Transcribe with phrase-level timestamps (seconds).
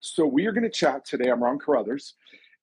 [0.00, 1.28] So we are going to chat today.
[1.28, 2.14] I'm Ron Carruthers,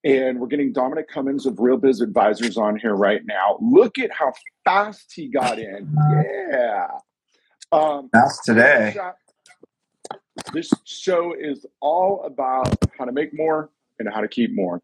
[0.06, 3.58] and we're getting Dominic Cummins of Real Biz Advisors on here right now.
[3.61, 4.31] Look at how
[4.63, 5.94] fast he got in.
[6.50, 6.88] Yeah.
[7.74, 8.96] Um, That's today.
[10.54, 14.81] This show is all about how to make more and how to keep more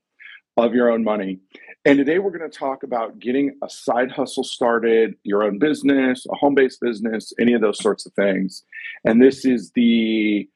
[0.57, 1.39] of your own money.
[1.85, 6.25] And today we're going to talk about getting a side hustle started, your own business,
[6.29, 8.63] a home based business, any of those sorts of things.
[9.05, 10.49] And this is the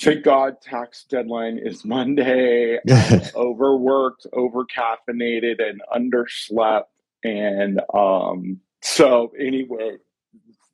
[0.00, 2.78] thank God tax deadline is Monday.
[3.34, 6.84] overworked, over caffeinated, and underslept.
[7.22, 9.96] And um, so, anyway,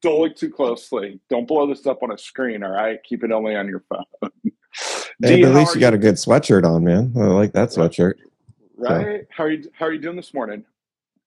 [0.03, 1.21] don't look too closely.
[1.29, 3.03] Don't blow this up on a screen, all right?
[3.05, 4.31] Keep it only on your phone.
[5.23, 7.13] Hey, at least you got a good sweatshirt on, man.
[7.17, 8.15] I like that sweatshirt.
[8.77, 9.23] Right?
[9.23, 9.27] So.
[9.31, 10.65] How are you how are you doing this morning?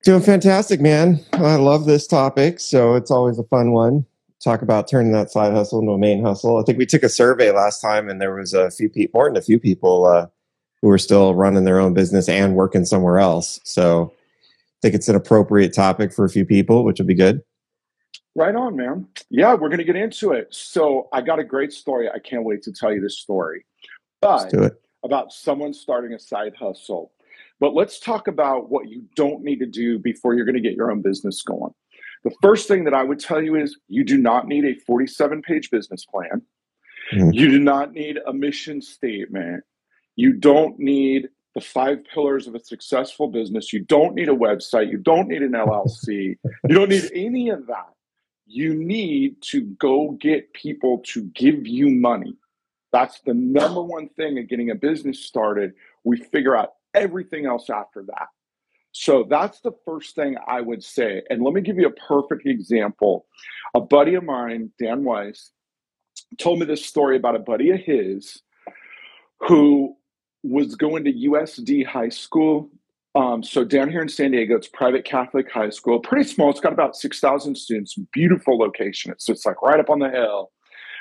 [0.04, 1.20] Doing fantastic, man.
[1.34, 4.06] I love this topic, so it's always a fun one.
[4.44, 6.58] Talk about turning that side hustle into a main hustle.
[6.58, 9.30] I think we took a survey last time, and there was a few people, more
[9.30, 10.28] than a few people, uh,
[10.82, 13.60] who were still running their own business and working somewhere else.
[13.66, 17.42] So I think it's an appropriate topic for a few people, which would be good.
[18.36, 19.08] Right on, man.
[19.30, 20.48] Yeah, we're going to get into it.
[20.52, 22.10] So I got a great story.
[22.10, 23.66] I can't wait to tell you this story.
[24.22, 24.54] But
[25.04, 27.12] about someone starting a side hustle.
[27.60, 30.76] But let's talk about what you don't need to do before you're going to get
[30.76, 31.74] your own business going.
[32.24, 35.42] The first thing that I would tell you is you do not need a 47
[35.42, 36.42] page business plan.
[37.14, 37.32] Mm-hmm.
[37.32, 39.64] You do not need a mission statement.
[40.16, 43.74] You don't need the five pillars of a successful business.
[43.74, 44.92] You don't need a website.
[44.92, 46.38] You don't need an LLC.
[46.68, 47.90] you don't need any of that.
[48.46, 52.36] You need to go get people to give you money.
[52.92, 55.74] That's the number one thing in getting a business started.
[56.04, 58.28] We figure out everything else after that.
[59.00, 61.22] So that's the first thing I would say.
[61.30, 63.28] And let me give you a perfect example.
[63.74, 65.52] A buddy of mine, Dan Weiss,
[66.38, 68.42] told me this story about a buddy of his
[69.40, 69.96] who
[70.44, 72.70] was going to USD high school.
[73.16, 76.50] Um, so down here in San Diego, it's private Catholic high school, pretty small.
[76.50, 79.14] It's got about 6,000 students, beautiful location.
[79.14, 80.52] It's just like right up on the hill.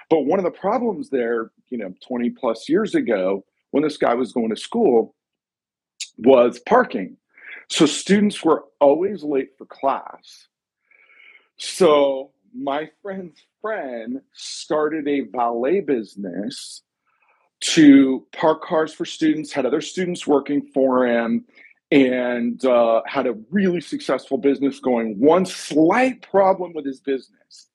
[0.08, 4.14] But one of the problems there, you know, 20 plus years ago, when this guy
[4.14, 5.16] was going to school,
[6.16, 7.16] was parking.
[7.70, 10.48] So students were always late for class.
[11.58, 16.82] So my friend's friend started a valet business
[17.60, 21.44] to park cars for students, had other students working for him,
[21.90, 25.18] and uh, had a really successful business going.
[25.18, 27.67] One slight problem with his business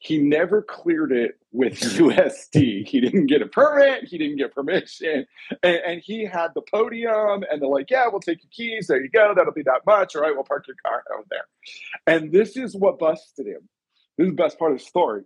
[0.00, 2.88] he never cleared it with USD.
[2.88, 4.04] He didn't get a permit.
[4.04, 5.26] He didn't get permission.
[5.62, 8.86] And, and, he had the podium, and they're like, yeah, we'll take your keys.
[8.86, 9.34] There you go.
[9.36, 10.16] That'll be that much.
[10.16, 11.44] All right, we'll park your car over there.
[12.06, 13.68] And this is what busted him.
[14.16, 15.24] This is the best part of the story.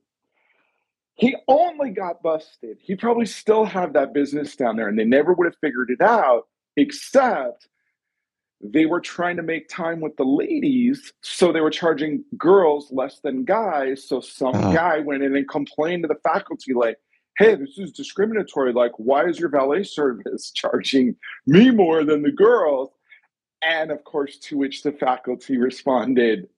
[1.15, 2.79] He only got busted.
[2.81, 6.01] He probably still have that business down there, and they never would have figured it
[6.01, 7.69] out, except
[8.61, 13.21] they were trying to make time with the ladies, so they were charging girls less
[13.21, 14.07] than guys.
[14.07, 14.73] So some uh-huh.
[14.73, 16.99] guy went in and complained to the faculty, like,
[17.37, 18.73] hey, this is discriminatory.
[18.73, 21.17] Like, why is your valet service charging
[21.47, 22.91] me more than the girls?
[23.63, 26.49] And of course, to which the faculty responded,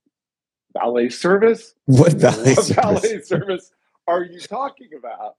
[0.72, 1.74] valet service?
[1.86, 2.70] What valet what service?
[2.70, 3.72] valet service
[4.06, 5.36] are you talking about?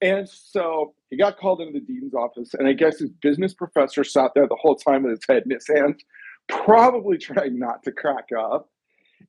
[0.00, 4.04] And so he got called into the dean's office, and I guess his business professor
[4.04, 6.02] sat there the whole time with his head in his hands,
[6.48, 8.68] probably trying not to crack up.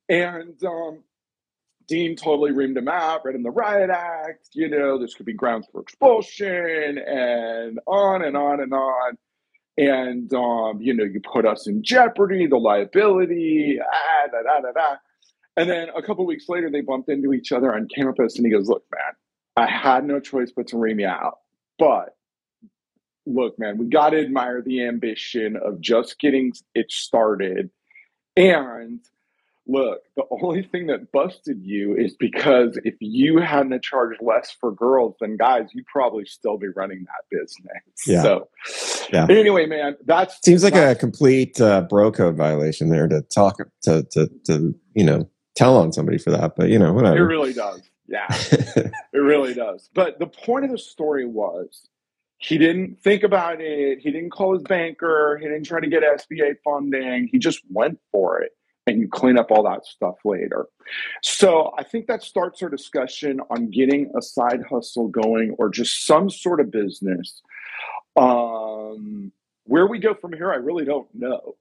[0.08, 1.02] And um,
[1.88, 5.34] Dean totally reamed him out, read him the riot act, you know, this could be
[5.34, 9.18] grounds for expulsion, and on and on and on.
[9.78, 14.72] And, um, you know, you put us in jeopardy, the liability, ah, da, da, da,
[14.72, 14.96] da.
[15.56, 18.52] And then a couple weeks later, they bumped into each other on campus, and he
[18.52, 19.12] goes, Look, man,
[19.56, 21.38] I had no choice but to ream you out.
[21.78, 22.16] But
[23.26, 27.70] look, man, we got to admire the ambition of just getting it started.
[28.36, 29.00] And
[29.66, 34.72] look, the only thing that busted you is because if you hadn't charged less for
[34.72, 37.82] girls than guys, you'd probably still be running that business.
[38.06, 38.22] Yeah.
[38.22, 38.48] So,
[39.12, 39.26] yeah.
[39.28, 44.02] Anyway, man, that seems like a complete uh, bro code violation there to talk to
[44.02, 46.56] to to you know tell on somebody for that.
[46.56, 47.18] But you know, whatever.
[47.18, 47.82] It really does.
[48.12, 49.88] Yeah, it really does.
[49.94, 51.88] But the point of the story was
[52.36, 54.00] he didn't think about it.
[54.00, 55.38] He didn't call his banker.
[55.40, 57.30] He didn't try to get SBA funding.
[57.32, 58.52] He just went for it.
[58.86, 60.66] And you clean up all that stuff later.
[61.22, 66.04] So I think that starts our discussion on getting a side hustle going or just
[66.04, 67.40] some sort of business.
[68.16, 69.32] Um,
[69.64, 71.54] where we go from here, I really don't know.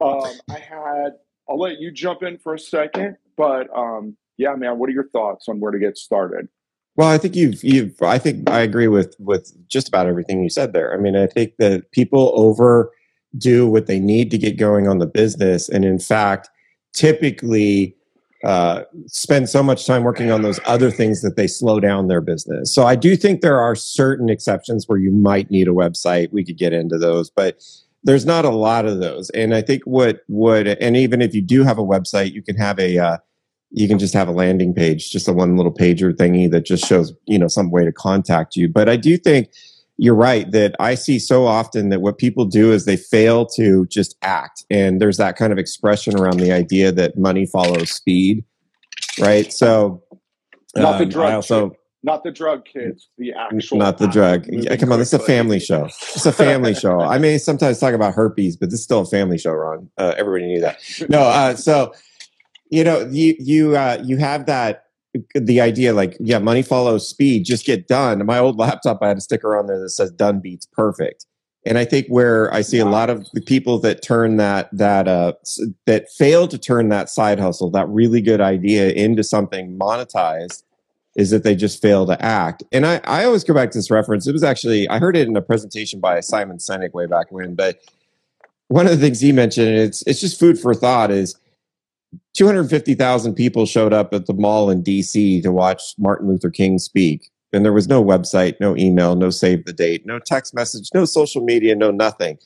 [0.00, 1.10] Um, I had,
[1.48, 5.08] I'll let you jump in for a second, but um, yeah, man, what are your
[5.08, 6.48] thoughts on where to get started?
[6.96, 10.50] Well, I think you've you've I think I agree with with just about everything you
[10.50, 10.94] said there.
[10.94, 15.06] I mean, I think that people overdo what they need to get going on the
[15.06, 16.48] business, and in fact,
[16.92, 17.96] typically
[18.44, 22.20] uh, spend so much time working on those other things that they slow down their
[22.20, 22.72] business.
[22.74, 26.30] So I do think there are certain exceptions where you might need a website.
[26.30, 27.62] We could get into those, but
[28.02, 29.30] there's not a lot of those.
[29.30, 32.56] And I think what would and even if you do have a website, you can
[32.56, 33.16] have a uh,
[33.76, 36.86] you can just have a landing page, just a one little pager thingy that just
[36.86, 38.68] shows, you know, some way to contact you.
[38.68, 39.48] But I do think
[39.96, 43.84] you're right that I see so often that what people do is they fail to
[43.86, 44.64] just act.
[44.70, 48.44] And there's that kind of expression around the idea that money follows speed,
[49.18, 49.52] right?
[49.52, 50.04] So,
[50.76, 51.32] not the um, drug.
[51.32, 53.78] I also, not the drug kids, the actual.
[53.78, 54.46] Not the drug.
[54.48, 55.86] Yeah, come on, this is a family show.
[55.86, 57.00] It's a family show.
[57.00, 59.90] I may sometimes talk about herpes, but this is still a family show, Ron.
[59.98, 60.78] Uh, everybody knew that.
[61.08, 61.92] No, uh, so
[62.70, 64.84] you know you you uh, you have that
[65.34, 68.24] the idea like yeah money follows speed just get done.
[68.26, 71.26] My old laptop i had a sticker on there that says done beats perfect.
[71.66, 75.08] And i think where i see a lot of the people that turn that that
[75.08, 75.34] uh
[75.86, 80.62] that fail to turn that side hustle that really good idea into something monetized
[81.16, 82.64] is that they just fail to act.
[82.72, 84.26] And i i always go back to this reference.
[84.26, 87.54] It was actually i heard it in a presentation by simon sinek way back when
[87.54, 87.78] but
[88.68, 91.36] one of the things he mentioned it's it's just food for thought is
[92.34, 97.30] 250,000 people showed up at the mall in DC to watch Martin Luther King speak.
[97.52, 101.04] And there was no website, no email, no save the date, no text message, no
[101.04, 102.36] social media, no nothing.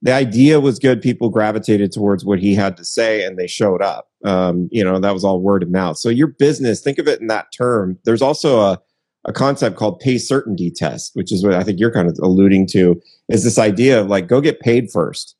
[0.00, 1.02] The idea was good.
[1.02, 4.08] People gravitated towards what he had to say and they showed up.
[4.24, 5.98] Um, you know, that was all word of mouth.
[5.98, 7.98] So your business, think of it in that term.
[8.04, 8.80] There's also a,
[9.26, 12.66] a concept called pay certainty test, which is what I think you're kind of alluding
[12.68, 15.36] to, is this idea of like, go get paid first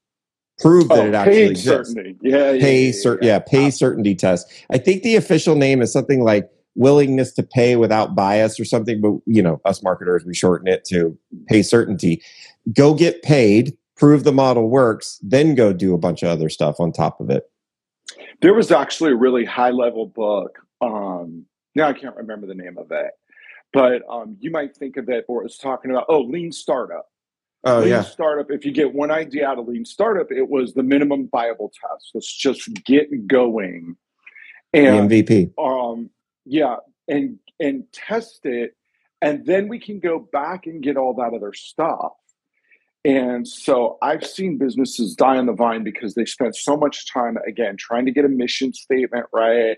[0.60, 1.92] prove that oh, it actually exists.
[1.92, 2.16] Certainty.
[2.22, 4.50] Yeah, yeah, pay yeah, cer- yeah, yeah, pay certainty test.
[4.70, 9.00] I think the official name is something like willingness to pay without bias or something,
[9.00, 11.16] but you know, us marketers we shorten it to
[11.46, 12.22] pay certainty.
[12.72, 16.80] Go get paid, prove the model works, then go do a bunch of other stuff
[16.80, 17.44] on top of it.
[18.40, 20.58] There was actually a really high level book.
[20.80, 23.10] Um, now I can't remember the name of it,
[23.72, 27.06] but um, you might think of it, or it's talking about oh, lean startup
[27.64, 28.02] Oh lean yeah.
[28.02, 28.50] Startup.
[28.50, 32.10] If you get one idea out of lean startup, it was the minimum viable test.
[32.14, 33.96] Let's just get going.
[34.72, 35.52] And the MVP.
[35.58, 36.10] Um,
[36.44, 36.76] yeah,
[37.08, 38.76] and and test it,
[39.22, 42.12] and then we can go back and get all that other stuff.
[43.04, 47.36] And so I've seen businesses die on the vine because they spent so much time
[47.46, 49.76] again trying to get a mission statement right,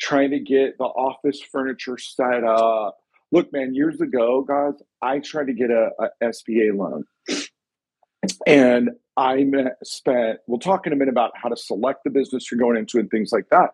[0.00, 2.96] trying to get the office furniture set up,
[3.30, 7.04] look, man, years ago, guys, I tried to get a, a SBA loan.
[8.46, 9.44] And I
[9.82, 12.98] spent, we'll talk in a minute about how to select the business you're going into
[12.98, 13.70] and things like that.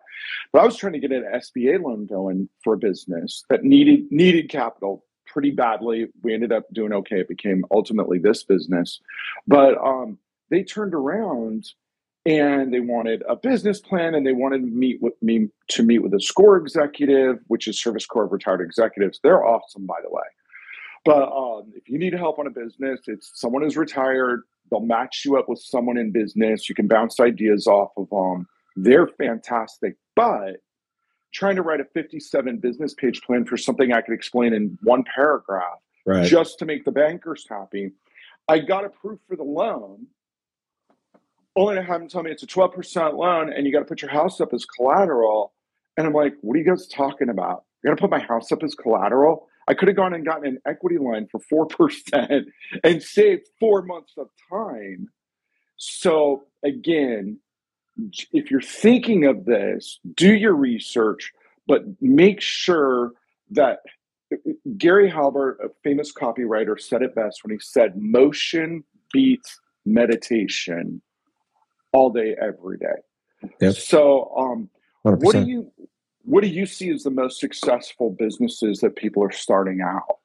[0.51, 4.11] But I was trying to get an SBA loan going for a business that needed
[4.11, 6.07] needed capital pretty badly.
[6.23, 7.19] We ended up doing okay.
[7.19, 8.99] It became ultimately this business.
[9.47, 10.17] But um,
[10.49, 11.65] they turned around
[12.25, 15.99] and they wanted a business plan and they wanted to meet with me to meet
[15.99, 20.09] with a score executive which is service corps of retired executives they're awesome by the
[20.09, 20.23] way
[21.05, 25.23] but um, if you need help on a business it's someone who's retired they'll match
[25.25, 29.95] you up with someone in business you can bounce ideas off of them they're fantastic
[30.15, 30.57] but
[31.33, 35.03] trying to write a 57 business page plan for something i could explain in one
[35.15, 36.25] paragraph right.
[36.25, 37.91] just to make the bankers happy
[38.47, 40.07] i got approved for the loan
[41.59, 44.01] only to have them tell me it's a 12% loan and you got to put
[44.01, 45.53] your house up as collateral.
[45.97, 47.65] And I'm like, what are you guys talking about?
[47.83, 49.48] You're going to put my house up as collateral?
[49.69, 52.45] I could have gone and gotten an equity line for 4%
[52.83, 55.09] and saved four months of time.
[55.77, 57.39] So, again,
[58.33, 61.31] if you're thinking of this, do your research,
[61.67, 63.11] but make sure
[63.51, 63.79] that
[64.75, 68.83] Gary Halbert, a famous copywriter, said it best when he said, motion
[69.13, 71.01] beats meditation
[71.93, 73.49] all day, every day.
[73.61, 73.75] Yep.
[73.75, 74.69] So, um,
[75.03, 75.71] what do you
[76.29, 80.17] what do you see as the most successful businesses that people are starting out?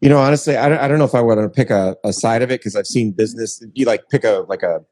[0.00, 2.12] You know, honestly, I don't, I don't know if I want to pick a, a
[2.12, 3.64] side of it because I've seen business.
[3.74, 4.84] You like pick a like a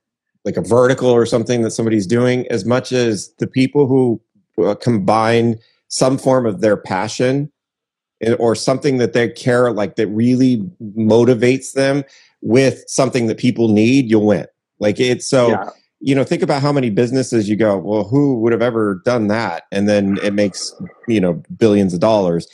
[0.47, 4.21] like a vertical or something that somebody's doing as much as the people who
[4.65, 7.53] uh, combine some form of their passion
[8.39, 10.59] or something that they care like that really
[10.97, 12.05] motivates them
[12.41, 14.47] with something that people need you'll win
[14.79, 15.71] like it's so, yeah.
[16.01, 19.29] You know, think about how many businesses you go, well, who would have ever done
[19.29, 19.65] that?
[19.71, 20.75] And then it makes,
[21.07, 22.49] you know, billions of dollars.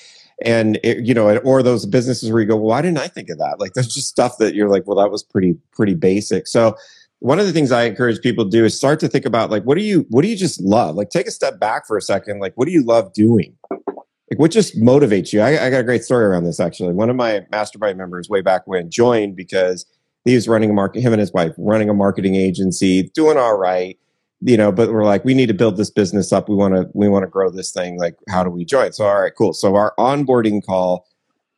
[0.45, 3.31] And it, you know, or those businesses where you go, well, why didn't I think
[3.31, 3.59] of that?
[3.59, 6.47] Like there's just stuff that you're like, well, that was pretty, pretty basic.
[6.47, 6.77] So
[7.21, 9.63] one of the things I encourage people to do is start to think about like,
[9.63, 10.97] what do you, what do you just love?
[10.97, 12.41] Like take a step back for a second.
[12.41, 13.57] Like, what do you love doing?
[13.71, 15.41] Like, what just motivates you?
[15.41, 16.93] I, I got a great story around this actually.
[16.93, 19.87] One of my mastermind members way back when joined because
[20.27, 23.57] he was running a market, him and his wife running a marketing agency, doing all
[23.57, 23.99] right,
[24.43, 24.73] you know.
[24.73, 26.49] But we're like, we need to build this business up.
[26.49, 27.99] We want to, we want to grow this thing.
[27.99, 28.93] Like, how do we join?
[28.93, 29.53] So, all right, cool.
[29.53, 31.07] So our onboarding call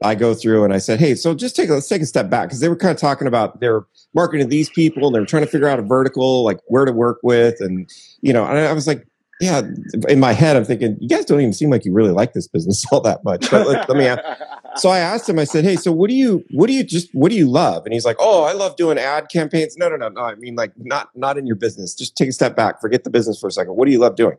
[0.02, 2.48] I go through and I said, hey, so just take let's take a step back
[2.48, 3.84] because they were kind of talking about they're
[4.14, 7.18] marketing these people and they're trying to figure out a vertical like where to work
[7.22, 9.07] with and you know and I was like,
[9.40, 9.62] yeah,
[10.08, 12.48] in my head I'm thinking you guys don't even seem like you really like this
[12.48, 13.50] business all that much.
[13.50, 14.22] But let, let me ask.
[14.76, 15.40] So I asked him.
[15.40, 17.84] I said, hey, so what do you what do you just what do you love?
[17.84, 19.76] And he's like, oh, I love doing ad campaigns.
[19.76, 20.20] No, no, no, no.
[20.20, 21.94] I mean like not not in your business.
[21.94, 22.80] Just take a step back.
[22.80, 23.74] Forget the business for a second.
[23.74, 24.36] What do you love doing?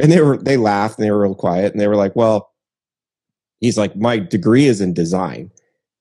[0.00, 2.50] And they were they laughed and they were real quiet and they were like, well
[3.60, 5.50] he's like, my degree is in design.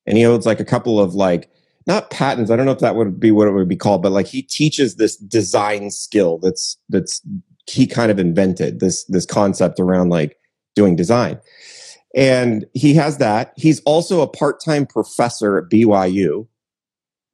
[0.06, 1.50] And he owns like a couple of like,
[1.86, 2.51] not patents.
[2.51, 4.42] I don't know if that would be what it would be called, but like he
[4.42, 7.22] teaches this design skill that's, that's,
[7.70, 10.38] he kind of invented this, this concept around like
[10.76, 11.40] doing design.
[12.16, 13.54] And he has that.
[13.58, 16.48] He's also a part time professor at BYU.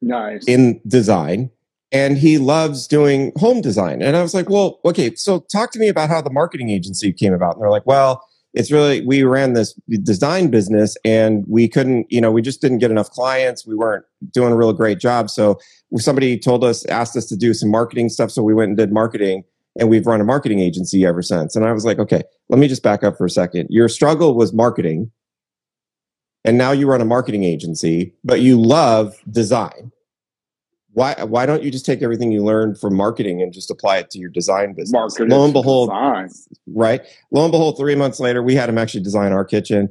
[0.02, 0.44] Nice.
[0.46, 1.50] In design
[1.94, 4.02] and he loves doing home design.
[4.02, 7.14] And I was like, well, okay, so talk to me about how the marketing agency
[7.14, 7.54] came about.
[7.54, 9.74] And they're like, well, it's really we ran this
[10.04, 14.06] design business and we couldn't you know we just didn't get enough clients we weren't
[14.32, 15.58] doing a real great job so
[15.98, 18.94] somebody told us asked us to do some marketing stuff so we went and did
[18.94, 19.44] marketing
[19.80, 22.68] and we've run a marketing agency ever since and i was like okay let me
[22.68, 25.12] just back up for a second your struggle was marketing
[26.46, 29.92] and now you run a marketing agency but you love design
[30.94, 34.10] why why don't you just take everything you learned from marketing and just apply it
[34.12, 34.94] to your design business?
[34.94, 36.30] Marketing, lo and behold, design.
[36.68, 37.02] right?
[37.32, 39.90] Lo and behold, three months later, we had him actually design our kitchen.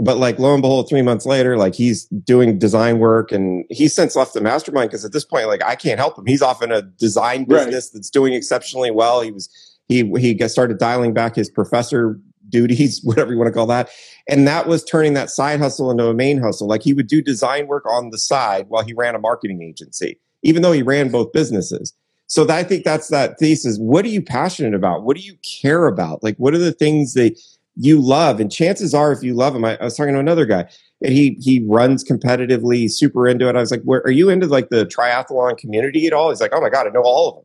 [0.00, 3.94] But like lo and behold, three months later, like he's doing design work and he's
[3.94, 6.26] since left the mastermind because at this point, like I can't help him.
[6.26, 7.94] He's off in a design business right.
[7.94, 9.22] that's doing exceptionally well.
[9.22, 9.48] He was
[9.88, 13.90] he he got started dialing back his professor duties, whatever you want to call that.
[14.28, 16.68] And that was turning that side hustle into a main hustle.
[16.68, 20.18] Like he would do design work on the side while he ran a marketing agency
[20.42, 21.94] even though he ran both businesses.
[22.26, 23.78] So that, I think that's that thesis.
[23.78, 25.02] What are you passionate about?
[25.02, 26.22] What do you care about?
[26.22, 27.40] Like, what are the things that
[27.78, 28.40] you love?
[28.40, 30.68] And chances are, if you love him, I, I was talking to another guy,
[31.00, 33.56] and he he runs competitively, super into it.
[33.56, 36.52] I was like, "Where are you into like the triathlon community at all?" He's like,
[36.52, 37.44] "Oh my god, I know all of them.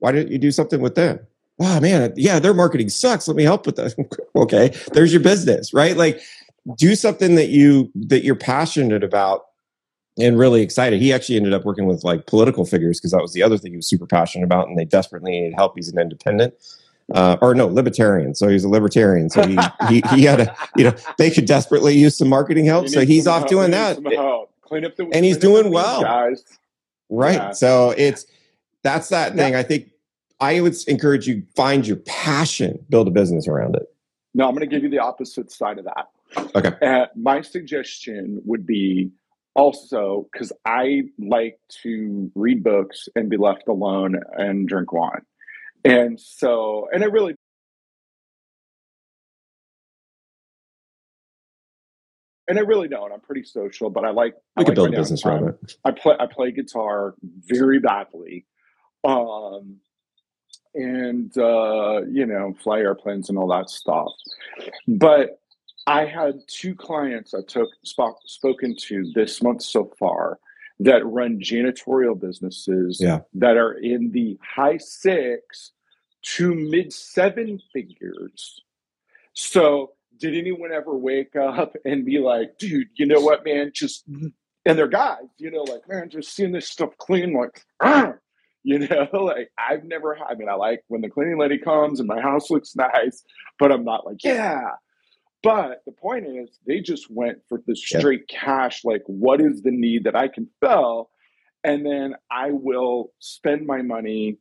[0.00, 1.20] Why didn't you do something with them?"
[1.60, 3.28] Oh man, yeah, their marketing sucks.
[3.28, 3.94] Let me help with that.
[4.36, 5.96] okay, there's your business, right?
[5.96, 6.20] Like,
[6.76, 9.42] do something that you that you're passionate about
[10.18, 11.00] and really excited.
[11.00, 13.72] He actually ended up working with like political figures because that was the other thing
[13.72, 15.74] he was super passionate about, and they desperately needed help.
[15.76, 16.54] He's an independent.
[17.14, 18.34] Uh, or no, libertarian.
[18.34, 19.28] So he's a libertarian.
[19.28, 22.88] So he, he, he had a, you know, they could desperately use some marketing help.
[22.88, 23.50] So he's off help.
[23.50, 23.96] doing that.
[24.62, 26.02] Clean up the, and he's doing well.
[26.02, 26.44] Guys.
[27.10, 27.34] Right.
[27.34, 27.50] Yeah.
[27.50, 28.24] So it's,
[28.82, 29.52] that's that thing.
[29.52, 29.58] Yeah.
[29.58, 29.90] I think
[30.40, 33.86] I would encourage you find your passion, build a business around it.
[34.34, 36.08] No, I'm going to give you the opposite side of that.
[36.54, 36.72] Okay.
[36.80, 39.10] Uh, my suggestion would be
[39.54, 45.20] also because I like to read books and be left alone and drink wine.
[45.84, 47.34] And so, and I really
[52.48, 53.12] and I really don't.
[53.12, 54.34] I'm pretty social, but I like.
[54.56, 55.76] We I could like build a business around it.
[55.84, 56.14] I play.
[56.18, 58.46] I play guitar very badly,
[59.04, 59.76] um,
[60.74, 64.12] and uh, you know, fly airplanes and all that stuff.
[64.86, 65.40] But
[65.86, 70.38] I had two clients I took sp- spoken to this month so far
[70.84, 73.20] that run janitorial businesses yeah.
[73.34, 75.72] that are in the high six
[76.22, 78.60] to mid seven figures.
[79.34, 84.04] So, did anyone ever wake up and be like, dude, you know what, man, just
[84.06, 87.64] and they're guys, you know, like, man, just seeing this stuff clean, like,
[88.62, 92.08] you know, like I've never, I mean, I like when the cleaning lady comes and
[92.08, 93.24] my house looks nice,
[93.58, 94.70] but I'm not like, yeah,
[95.42, 98.40] but the point is, they just went for the straight yeah.
[98.40, 101.10] cash like, what is the need that I can fill?
[101.64, 104.38] And then I will spend my money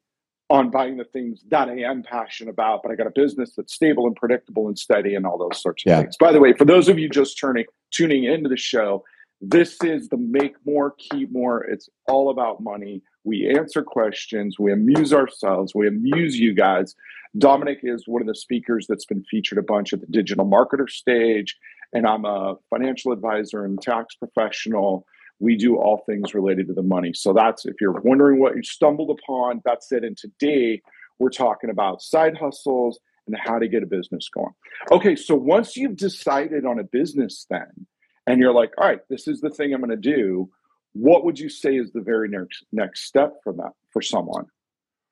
[0.49, 3.73] on buying the things that I am passionate about, but I got a business that's
[3.73, 6.01] stable and predictable and steady and all those sorts of yeah.
[6.01, 6.17] things.
[6.17, 9.03] By the way, for those of you just turning tuning into the show,
[9.39, 11.63] this is the make more, keep more.
[11.63, 13.01] It's all about money.
[13.23, 16.95] We answer questions, we amuse ourselves, we amuse you guys.
[17.37, 20.89] Dominic is one of the speakers that's been featured a bunch at the digital marketer
[20.89, 21.57] stage,
[21.93, 25.05] and I'm a financial advisor and tax professional.
[25.39, 27.13] We do all things related to the money.
[27.13, 30.03] So that's if you're wondering what you stumbled upon, that's it.
[30.03, 30.81] And today
[31.19, 34.53] we're talking about side hustles and how to get a business going.
[34.91, 37.87] Okay, so once you've decided on a business, then,
[38.27, 40.49] and you're like, all right, this is the thing I'm going to do.
[40.93, 44.45] What would you say is the very next next step for that for someone?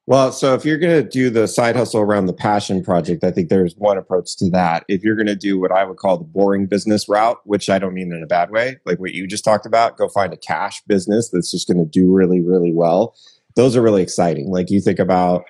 [0.09, 3.29] Well, so if you're going to do the side hustle around the passion project, I
[3.29, 4.83] think there's one approach to that.
[4.87, 7.77] If you're going to do what I would call the boring business route, which I
[7.77, 10.37] don't mean in a bad way, like what you just talked about, go find a
[10.37, 13.15] cash business that's just going to do really, really well.
[13.55, 14.49] Those are really exciting.
[14.49, 15.45] Like you think about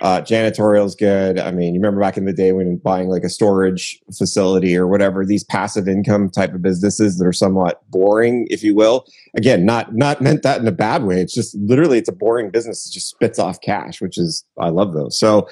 [0.00, 1.38] uh, janitorial is good.
[1.38, 4.86] I mean, you remember back in the day when buying like a storage facility or
[4.86, 9.06] whatever, these passive income type of businesses that are somewhat boring, if you will.
[9.36, 11.20] Again, not not meant that in a bad way.
[11.20, 14.68] It's just literally it's a boring business that just spits off cash, which is I
[14.68, 15.18] love those.
[15.18, 15.48] So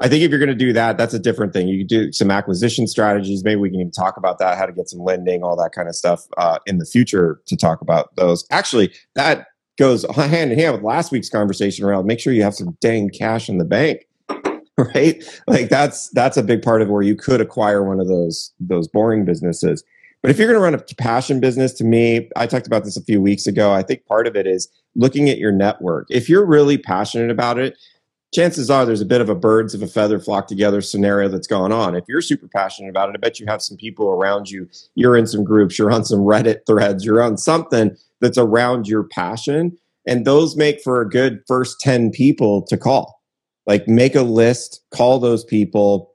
[0.00, 1.68] I think if you're going to do that, that's a different thing.
[1.68, 3.44] You do some acquisition strategies.
[3.44, 5.88] Maybe we can even talk about that, how to get some lending, all that kind
[5.88, 8.46] of stuff uh, in the future to talk about those.
[8.50, 12.54] Actually, that goes hand in hand with last week's conversation around make sure you have
[12.54, 14.06] some dang cash in the bank
[14.78, 18.52] right like that's that's a big part of where you could acquire one of those
[18.60, 19.82] those boring businesses
[20.22, 22.96] but if you're going to run a passion business to me i talked about this
[22.96, 26.28] a few weeks ago i think part of it is looking at your network if
[26.28, 27.76] you're really passionate about it
[28.32, 31.46] chances are there's a bit of a birds of a feather flock together scenario that's
[31.46, 31.96] going on.
[31.96, 34.68] If you're super passionate about it, I bet you have some people around you.
[34.94, 39.04] You're in some groups, you're on some Reddit threads, you're on something that's around your
[39.04, 39.76] passion.
[40.06, 43.20] And those make for a good first 10 people to call.
[43.66, 46.12] Like make a list, call those people,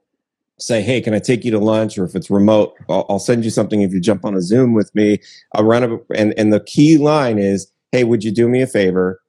[0.58, 1.98] say, hey, can I take you to lunch?
[1.98, 4.94] Or if it's remote, I'll, send you something if you jump on a Zoom with
[4.94, 5.18] me.
[5.54, 8.66] I'll run a, and, and the key line is, hey, would you do me a
[8.66, 9.20] favor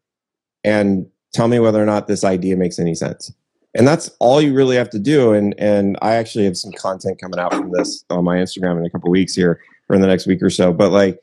[0.64, 3.32] and tell me whether or not this idea makes any sense?
[3.76, 5.34] And that's all you really have to do.
[5.34, 8.86] And and I actually have some content coming out from this on my Instagram in
[8.86, 10.74] a couple weeks here or in the next week or so.
[10.74, 11.20] But like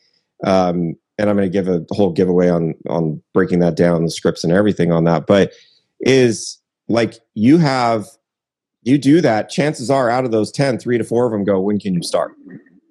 [0.46, 4.10] um, and I'm going to give a whole giveaway on on breaking that down, the
[4.10, 5.26] scripts and everything on that.
[5.26, 5.52] But
[6.00, 8.06] is like you have
[8.84, 11.58] you do that, chances are out of those 10, three to four of them go,
[11.58, 12.34] when can you start?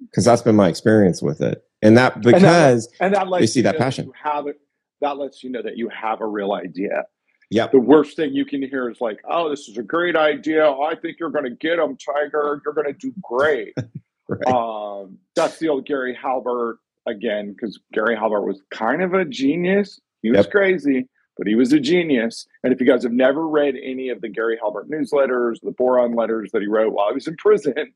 [0.01, 1.63] Because that's been my experience with it.
[1.83, 4.11] And that because and that, and that they see that passion.
[4.21, 4.59] have it,
[5.01, 7.03] that lets you know that you have a real idea.
[7.49, 7.67] Yeah.
[7.67, 10.65] The worst thing you can hear is like, "Oh, this is a great idea.
[10.65, 12.61] I think you're going to get them, Tiger.
[12.63, 13.75] You're going to do great."
[14.29, 14.47] right.
[14.47, 19.99] um, that's the old Gary Halbert again because Gary Halbert was kind of a genius.
[20.21, 20.51] He was yep.
[20.51, 21.07] crazy,
[21.37, 22.47] but he was a genius.
[22.63, 26.15] And if you guys have never read any of the Gary Halbert newsletters, the boron
[26.15, 27.93] letters that he wrote while he was in prison,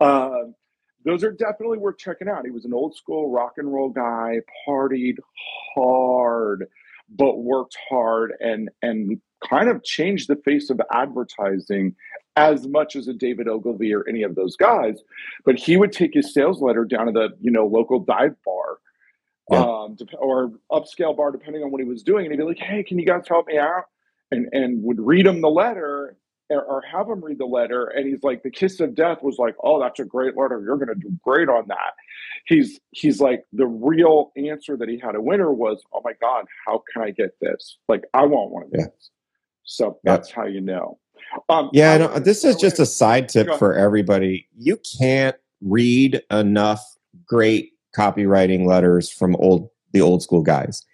[0.00, 0.30] uh,
[1.04, 2.44] those are definitely worth checking out.
[2.44, 5.16] He was an old school rock and roll guy, partied
[5.74, 6.66] hard,
[7.08, 11.96] but worked hard and and kind of changed the face of advertising
[12.36, 15.00] as much as a David Ogilvy or any of those guys.
[15.44, 18.78] But he would take his sales letter down to the you know local dive bar.
[19.50, 19.58] Yeah.
[19.58, 22.82] Um, or upscale bar, depending on what he was doing, and he'd be like, "Hey,
[22.82, 23.84] can you guys help me out?"
[24.30, 26.16] And and would read him the letter,
[26.48, 29.38] or, or have him read the letter, and he's like, "The kiss of death was
[29.38, 30.62] like, oh, that's a great letter.
[30.64, 31.94] You're going to do great on that."
[32.46, 36.46] He's he's like the real answer that he had a winner was, "Oh my God,
[36.66, 37.78] how can I get this?
[37.88, 38.92] Like, I want one of these." Yeah.
[39.64, 40.98] So that's how you know.
[41.48, 44.46] Um, yeah, no, this is just a side tip for everybody.
[44.56, 46.84] You can't read enough
[47.26, 50.84] great copywriting letters from old the old school guys.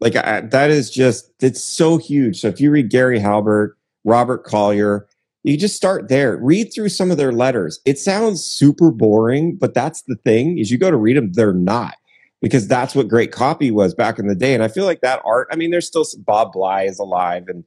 [0.00, 2.40] Like I, that is just it's so huge.
[2.40, 5.06] So if you read Gary Halbert, Robert Collier,
[5.42, 6.36] you just start there.
[6.36, 7.80] Read through some of their letters.
[7.84, 11.52] It sounds super boring, but that's the thing is you go to read them, they're
[11.52, 11.94] not
[12.40, 14.52] because that's what great copy was back in the day.
[14.52, 15.48] And I feel like that art.
[15.50, 17.64] I mean, there's still some, Bob Bly is alive and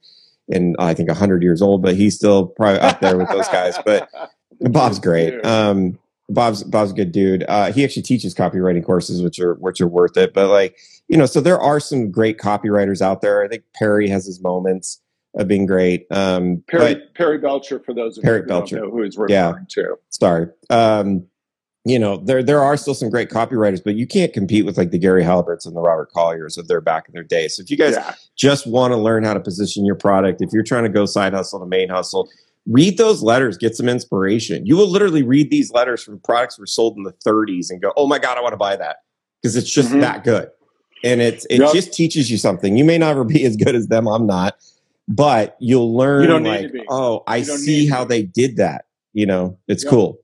[0.49, 3.77] and I think 100 years old, but he's still probably up there with those guys.
[3.85, 4.09] But
[4.61, 5.45] Bob's great.
[5.45, 7.45] Um, Bob's Bob's a good dude.
[7.47, 10.33] Uh, he actually teaches copywriting courses, which are which are worth it.
[10.33, 13.43] But like you know, so there are some great copywriters out there.
[13.43, 15.01] I think Perry has his moments
[15.35, 16.05] of being great.
[16.11, 19.95] Um, Perry Perry Belcher, for those of Perry Belcher, who he's referring yeah, to.
[20.09, 20.47] Sorry.
[20.69, 21.27] Um,
[21.89, 24.91] you know, there there are still some great copywriters, but you can't compete with like
[24.91, 27.47] the Gary Halberts and the Robert Colliers of their back in their day.
[27.47, 28.15] So if you guys yeah.
[28.35, 31.33] just want to learn how to position your product, if you're trying to go side
[31.33, 32.29] hustle to main hustle,
[32.65, 34.65] read those letters, get some inspiration.
[34.65, 37.93] You will literally read these letters from products were sold in the 30s and go,
[37.95, 38.97] "Oh my god, I want to buy that."
[39.41, 39.99] Because it's just mm-hmm.
[39.99, 40.49] that good.
[41.03, 41.73] And it's it yep.
[41.73, 42.75] just teaches you something.
[42.75, 44.55] You may never be as good as them, I'm not,
[45.07, 49.83] but you'll learn you like, "Oh, I see how they did that." You know, it's
[49.83, 49.91] yep.
[49.91, 50.19] cool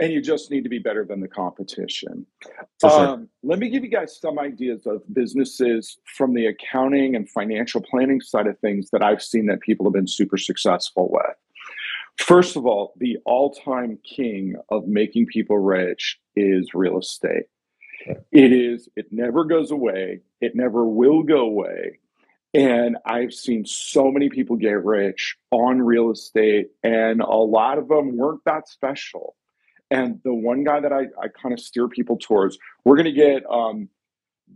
[0.00, 2.24] and you just need to be better than the competition.
[2.80, 2.90] Sure.
[2.90, 7.80] Um, let me give you guys some ideas of businesses from the accounting and financial
[7.80, 11.36] planning side of things that I've seen that people have been super successful with.
[12.18, 17.44] First of all, the all time king of making people rich is real estate.
[18.32, 21.98] It is, it never goes away, it never will go away.
[22.54, 27.88] And I've seen so many people get rich on real estate, and a lot of
[27.88, 29.36] them weren't that special
[29.90, 33.12] and the one guy that I, I kind of steer people towards, we're going to
[33.12, 33.88] get um,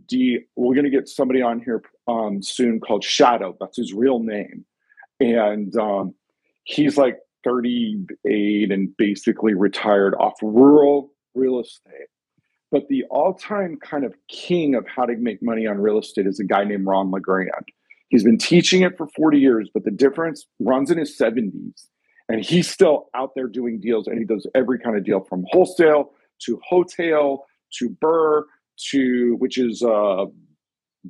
[0.07, 3.55] D, we're going to get somebody on here um, soon called Shadow.
[3.59, 4.65] That's his real name.
[5.19, 6.13] and um,
[6.63, 12.07] he's like 38 and basically retired off rural real estate.
[12.71, 16.25] But the all time kind of king of how to make money on real estate
[16.25, 17.51] is a guy named Ron LeGrand.
[18.09, 21.87] He's been teaching it for 40 years, but the difference runs in his 70s.
[22.29, 25.45] And he's still out there doing deals, and he does every kind of deal from
[25.49, 26.11] wholesale
[26.45, 27.45] to hotel
[27.79, 28.43] to BRRRR
[28.91, 30.25] to, which is uh,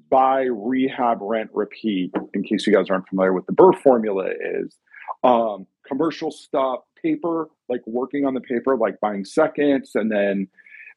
[0.10, 2.12] buy, rehab, rent, repeat.
[2.34, 4.76] In case you guys aren't familiar with the BRRRR formula, is
[5.24, 10.48] um, commercial stuff, paper, like working on the paper, like buying seconds, and then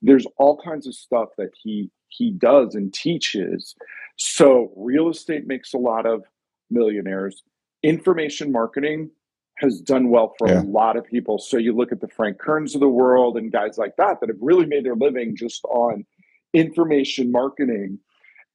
[0.03, 3.75] there's all kinds of stuff that he he does and teaches.
[4.17, 6.23] So real estate makes a lot of
[6.71, 7.43] millionaires.
[7.83, 9.11] Information marketing
[9.59, 10.63] has done well for yeah.
[10.63, 11.39] a lot of people.
[11.39, 14.29] So you look at the Frank Kerns of the world and guys like that that
[14.29, 16.05] have really made their living just on
[16.53, 17.99] information marketing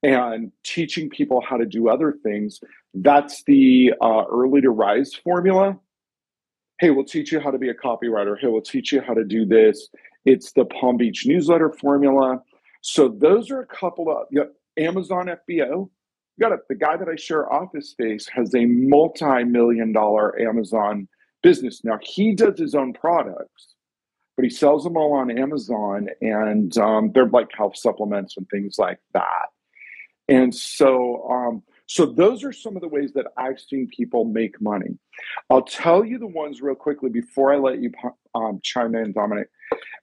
[0.04, 2.60] and teaching people how to do other things.
[2.94, 5.78] That's the uh, early to rise formula.
[6.80, 8.36] Hey, we'll teach you how to be a copywriter.
[8.40, 9.90] Hey, we'll teach you how to do this.
[10.26, 12.42] It's the Palm Beach newsletter formula.
[12.82, 15.90] So those are a couple of you know, Amazon FBO.
[16.42, 16.62] Got it.
[16.68, 21.08] The guy that I share office space has a multi-million dollar Amazon
[21.44, 21.82] business.
[21.84, 23.76] Now he does his own products,
[24.36, 28.78] but he sells them all on Amazon, and um, they're like health supplements and things
[28.80, 29.50] like that.
[30.30, 34.60] And so, um, so those are some of the ways that I've seen people make
[34.60, 34.98] money.
[35.52, 37.92] I'll tell you the ones real quickly before I let you
[38.34, 39.50] um, chime in, Dominic.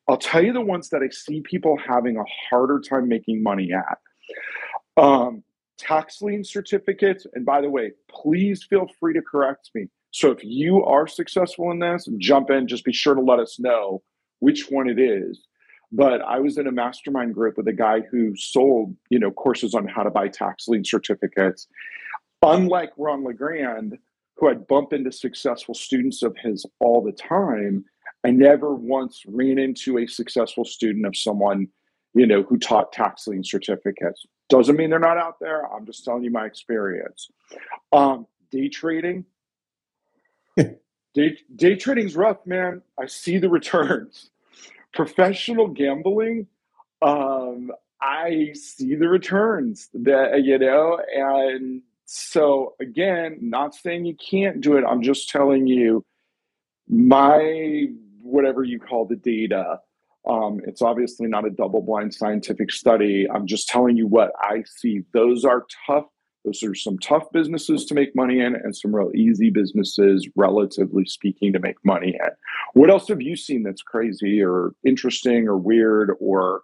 [0.07, 3.71] I'll tell you the ones that I see people having a harder time making money
[3.73, 3.99] at.
[5.03, 5.43] Um,
[5.79, 9.89] tax lien certificates, and by the way, please feel free to correct me.
[10.11, 12.67] So if you are successful in this, jump in.
[12.67, 14.03] Just be sure to let us know
[14.41, 15.47] which one it is.
[15.91, 19.75] But I was in a mastermind group with a guy who sold, you know, courses
[19.75, 21.67] on how to buy tax lien certificates.
[22.43, 23.99] Unlike Ron LeGrand,
[24.37, 27.85] who I'd bump into successful students of his all the time,
[28.25, 31.69] I never once ran into a successful student of someone,
[32.15, 34.27] you know, who taught tax lien certificates.
[34.49, 35.63] Doesn't mean they're not out there.
[35.73, 37.31] I'm just telling you my experience.
[37.93, 39.27] Um, day trading.
[40.57, 42.83] day, day trading's rough, man.
[42.99, 44.31] I see the returns
[44.95, 46.47] professional gambling,
[47.03, 54.61] um, I see the returns that you know, and so again, not saying you can't
[54.61, 54.85] do it.
[54.85, 56.05] I'm just telling you
[56.89, 57.87] my
[58.23, 59.81] whatever you call the data.
[60.29, 63.27] Um, it's obviously not a double blind scientific study.
[63.33, 65.03] I'm just telling you what I see.
[65.15, 66.05] Those are tough
[66.45, 71.05] those are some tough businesses to make money in and some real easy businesses, relatively
[71.05, 72.31] speaking, to make money in.
[72.75, 76.63] What else have you seen that's crazy or interesting or weird or?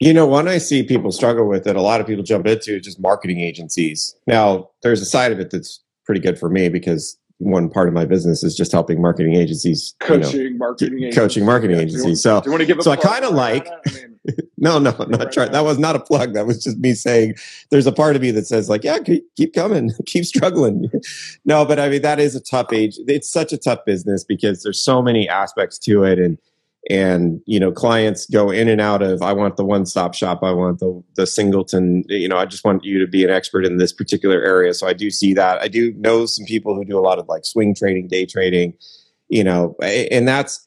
[0.00, 2.76] You know, one I see people struggle with that a lot of people jump into
[2.76, 4.14] is just marketing agencies.
[4.28, 7.94] Now, there's a side of it that's pretty good for me because one part of
[7.94, 11.16] my business is just helping marketing agencies, coaching you know, marketing, agencies.
[11.16, 11.82] coaching marketing yeah.
[11.82, 12.22] agencies.
[12.22, 12.82] So, do you want to give?
[12.82, 13.68] so I kind of like.
[13.68, 14.18] I mean,
[14.58, 15.52] no, no, not trying.
[15.52, 16.34] That was not a plug.
[16.34, 17.34] That was just me saying.
[17.70, 20.90] There's a part of me that says like, yeah, keep coming, keep struggling.
[21.44, 22.98] no, but I mean that is a tough age.
[23.06, 26.38] It's such a tough business because there's so many aspects to it, and
[26.90, 30.42] and you know clients go in and out of i want the one stop shop.
[30.42, 33.64] I want the the singleton you know i just want you to be an expert
[33.66, 34.72] in this particular area.
[34.74, 35.60] So i do see that.
[35.60, 38.74] I do know some people who do a lot of like swing trading day trading
[39.28, 40.66] you know and that's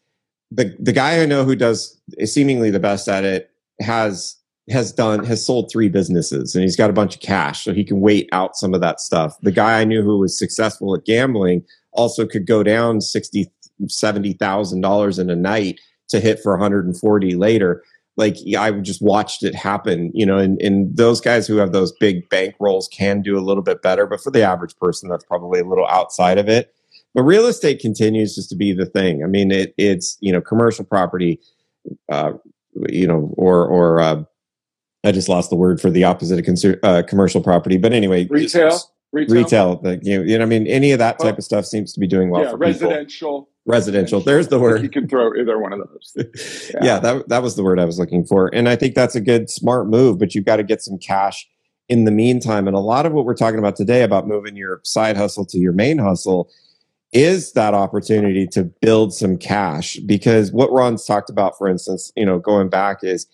[0.52, 4.38] the the guy i know who does is seemingly the best at it has
[4.69, 7.84] has done has sold three businesses and he's got a bunch of cash so he
[7.84, 9.38] can wait out some of that stuff.
[9.41, 13.52] The guy i knew who was successful at gambling also could go down 60
[13.88, 15.80] 70 thousand dollars in a night
[16.12, 17.84] to hit for 140 later
[18.17, 21.91] like i just watched it happen you know and, and those guys who have those
[21.93, 25.26] big bank rolls can do a little bit better but for the average person that's
[25.26, 26.74] probably a little outside of it.
[27.13, 29.24] But real estate continues just to be the thing.
[29.24, 31.39] I mean it, it's you know commercial property
[32.12, 32.34] uh,
[32.89, 34.24] you know or or uh,
[35.04, 38.26] i just lost the word for the opposite of consu- uh, commercial property but anyway
[38.28, 38.80] retail
[39.12, 41.65] retail, retail like, you, know, you know i mean any of that type of stuff
[41.65, 44.19] seems to be doing well yeah, for residential people residential.
[44.19, 44.82] There's the word.
[44.82, 46.17] You can throw either one of those.
[46.74, 46.80] Yeah.
[46.84, 49.21] yeah, that that was the word I was looking for, and I think that's a
[49.21, 50.19] good smart move.
[50.19, 51.47] But you've got to get some cash
[51.89, 52.67] in the meantime.
[52.67, 55.58] And a lot of what we're talking about today about moving your side hustle to
[55.58, 56.50] your main hustle
[57.12, 62.26] is that opportunity to build some cash because what Ron's talked about, for instance, you
[62.26, 63.28] know, going back is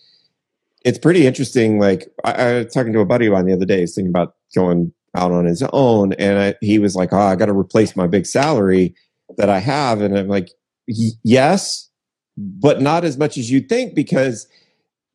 [0.83, 1.79] it's pretty interesting.
[1.79, 4.09] Like I, I was talking to a buddy of mine the other day, he's thinking
[4.09, 7.53] about going out on his own, and I, he was like, "Oh, I got to
[7.53, 8.95] replace my big salary."
[9.35, 10.01] that I have.
[10.01, 10.51] And I'm like,
[10.87, 11.89] yes,
[12.37, 14.47] but not as much as you think because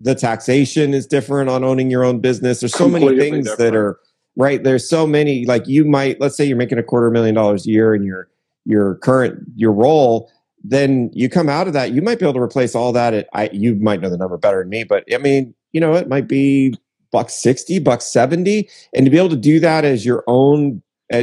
[0.01, 2.61] the taxation is different on owning your own business.
[2.61, 3.73] There's so Completely many things different.
[3.73, 3.99] that are
[4.35, 4.65] right?
[4.65, 7.71] There's so many, like you might, let's say you're making a quarter million dollars a
[7.71, 8.29] year in your,
[8.65, 10.31] your current, your role,
[10.65, 13.29] then you come out of that, you might be able to replace all that at,
[13.35, 16.09] I, you might know the number better than me, but I mean, you know, it
[16.09, 16.75] might be
[17.12, 18.68] buck 60, buck 70.
[18.94, 20.83] And to be able to do that as your own,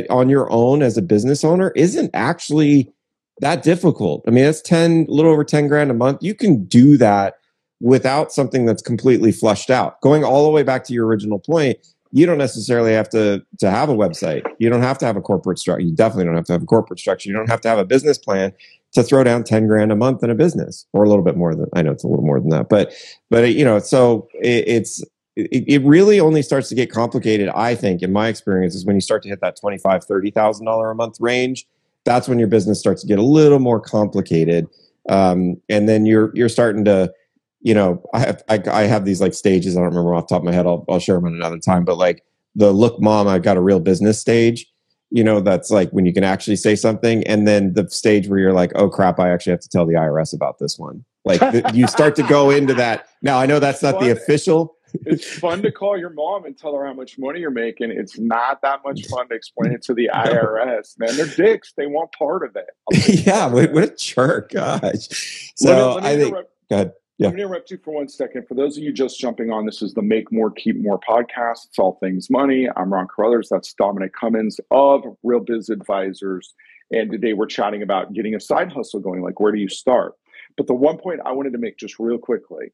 [0.10, 2.94] on your own as a business owner isn't actually
[3.42, 4.24] that difficult.
[4.28, 6.20] I mean, that's 10, a little over 10 grand a month.
[6.22, 7.36] You can do that
[7.82, 10.00] without something that's completely flushed out.
[10.02, 11.78] Going all the way back to your original point,
[12.12, 14.44] you don't necessarily have to to have a website.
[14.58, 15.86] You don't have to have a corporate structure.
[15.86, 17.30] You definitely don't have to have a corporate structure.
[17.30, 18.52] You don't have to have a business plan
[18.94, 21.54] to throw down 10 grand a month in a business or a little bit more
[21.54, 22.70] than I know it's a little more than that.
[22.70, 22.94] But
[23.30, 25.04] but you know, so it, it's
[25.52, 28.96] it, it really only starts to get complicated, I think, in my experience, is when
[28.96, 31.66] you start to hit that twenty five, thirty thousand dollar $30,000 a month range.
[32.06, 34.68] That's when your business starts to get a little more complicated,
[35.10, 37.14] um, and then you're you're starting to
[37.62, 39.76] you know, I have I, I, have these like stages.
[39.76, 40.66] I don't remember off the top of my head.
[40.66, 41.84] I'll I'll share them another time.
[41.84, 42.24] But like
[42.56, 44.66] the look, mom, I've got a real business stage.
[45.12, 48.40] You know, that's like when you can actually say something, and then the stage where
[48.40, 51.04] you're like, oh crap, I actually have to tell the IRS about this one.
[51.26, 51.42] Like
[51.74, 53.08] you start to go into that.
[53.22, 54.76] Now I know that's not the official.
[55.06, 57.92] It's fun to call your mom and tell her how much money you're making.
[57.92, 60.98] It's not that much fun to explain it to the IRS.
[61.00, 61.74] Man, they're dicks.
[61.76, 62.70] They want part of it.
[63.26, 64.52] yeah, what, what, a jerk.
[64.52, 65.52] Gosh.
[65.56, 66.34] So let me, let me I think.
[66.34, 66.94] Go ahead.
[67.18, 67.28] Yeah.
[67.28, 68.48] I'm going to interrupt you for one second.
[68.48, 71.66] For those of you just jumping on, this is the Make More, Keep More podcast.
[71.66, 72.70] It's all things money.
[72.78, 73.50] I'm Ron Carruthers.
[73.50, 76.54] That's Dominic Cummins of Real Biz Advisors.
[76.92, 79.22] And today we're chatting about getting a side hustle going.
[79.22, 80.14] Like, where do you start?
[80.56, 82.72] But the one point I wanted to make just real quickly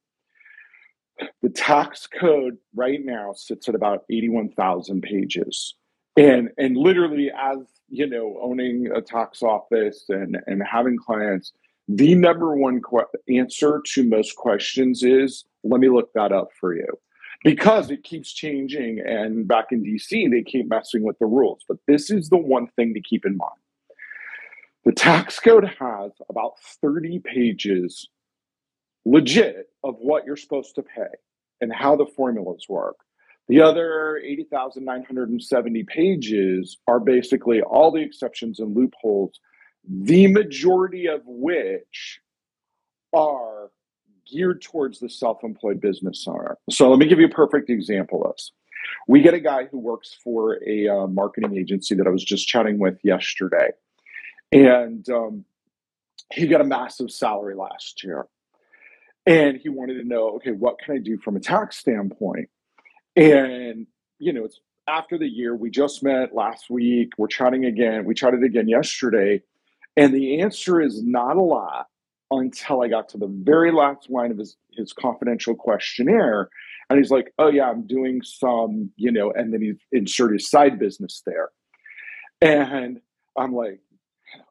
[1.42, 5.76] the tax code right now sits at about 81,000 pages.
[6.18, 7.58] And, and literally, as
[7.90, 11.54] you know, owning a tax office and, and having clients,
[11.88, 16.74] the number one qu- answer to most questions is let me look that up for
[16.76, 16.88] you
[17.44, 19.00] because it keeps changing.
[19.06, 21.62] And back in DC, they keep messing with the rules.
[21.68, 23.60] But this is the one thing to keep in mind
[24.86, 28.08] the tax code has about 30 pages
[29.06, 31.14] legit of what you're supposed to pay
[31.62, 32.98] and how the formulas work.
[33.48, 39.40] The other 80,970 pages are basically all the exceptions and loopholes
[39.88, 42.20] the majority of which
[43.14, 43.70] are
[44.30, 46.58] geared towards the self-employed business owner.
[46.70, 48.52] So let me give you a perfect example of this.
[49.08, 52.48] We get a guy who works for a uh, marketing agency that I was just
[52.48, 53.70] chatting with yesterday,
[54.52, 55.46] and um,
[56.32, 58.28] he got a massive salary last year,
[59.26, 62.50] and he wanted to know, okay, what can I do from a tax standpoint?
[63.16, 63.88] And
[64.20, 67.12] you know, it's after the year we just met last week.
[67.18, 68.06] We're chatting again.
[68.06, 69.42] We chatted again yesterday
[69.98, 71.88] and the answer is not a lot
[72.32, 76.50] until I got to the very last line of his, his confidential questionnaire.
[76.90, 80.50] And he's like, oh, yeah, I'm doing some, you know, and then he inserted his
[80.50, 81.50] side business there.
[82.42, 83.00] And
[83.38, 83.80] I'm like,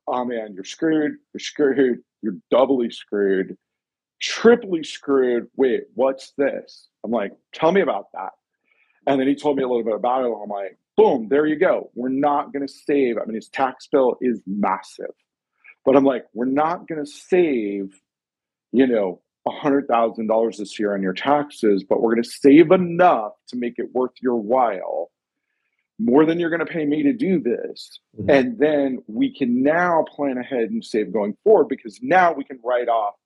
[0.07, 1.13] oh, man, you're screwed.
[1.33, 2.01] You're screwed.
[2.23, 3.57] You're doubly screwed.
[4.25, 5.49] Triply screwed.
[5.57, 6.89] Wait, what's this?
[7.05, 8.31] I'm like, tell me about that.
[9.07, 10.33] And then he told me a little bit about it.
[10.43, 11.91] I'm like, boom, there you go.
[11.95, 13.19] We're not going to save.
[13.19, 15.13] I mean, his tax bill is massive.
[15.85, 18.01] But I'm like, we're not going to save,
[18.73, 23.57] you know, $100,000 this year on your taxes, but we're going to save enough to
[23.57, 25.11] make it worth your while,
[25.99, 27.99] more than you're going to pay me to do this.
[28.19, 28.31] Mm-hmm.
[28.31, 32.59] And then we can now plan ahead and save going forward because now we can
[32.65, 33.17] write off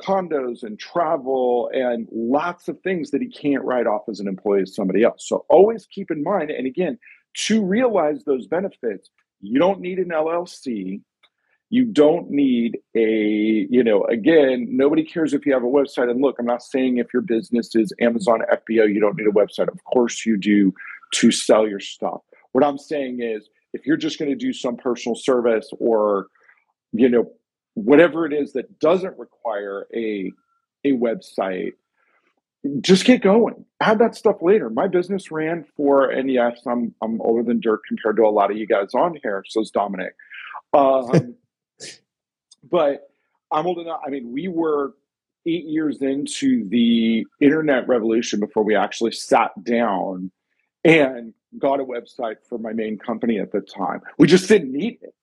[0.00, 4.62] condos and travel and lots of things that he can't write off as an employee
[4.62, 5.26] of somebody else.
[5.26, 6.98] So always keep in mind, and again,
[7.46, 9.10] to realize those benefits,
[9.40, 11.00] you don't need an LLC
[11.70, 16.10] you don't need a you know again nobody cares if you have a website.
[16.10, 19.30] And look i'm not saying if your business is amazon fbo you don't need a
[19.30, 19.68] website.
[19.68, 20.74] Of course you do
[21.14, 22.20] to sell your stuff.
[22.52, 26.26] What i'm saying is if you're just going to do some personal service or
[26.92, 27.30] you know
[27.74, 30.32] whatever it is that doesn't require a
[30.84, 31.72] a website
[32.80, 37.20] just get going add that stuff later my business ran for and yes i'm i'm
[37.22, 40.14] older than dirt compared to a lot of you guys on here says dominic
[40.72, 41.34] um,
[42.70, 43.10] but
[43.50, 44.00] I'm old enough.
[44.06, 44.94] I mean, we were
[45.46, 50.30] eight years into the internet revolution before we actually sat down
[50.84, 54.00] and got a website for my main company at the time.
[54.18, 55.14] We just didn't need it.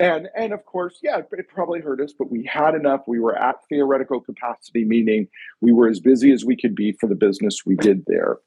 [0.00, 3.02] And and of course, yeah, it probably hurt us, but we had enough.
[3.06, 5.28] We were at theoretical capacity, meaning
[5.60, 8.38] we were as busy as we could be for the business we did there.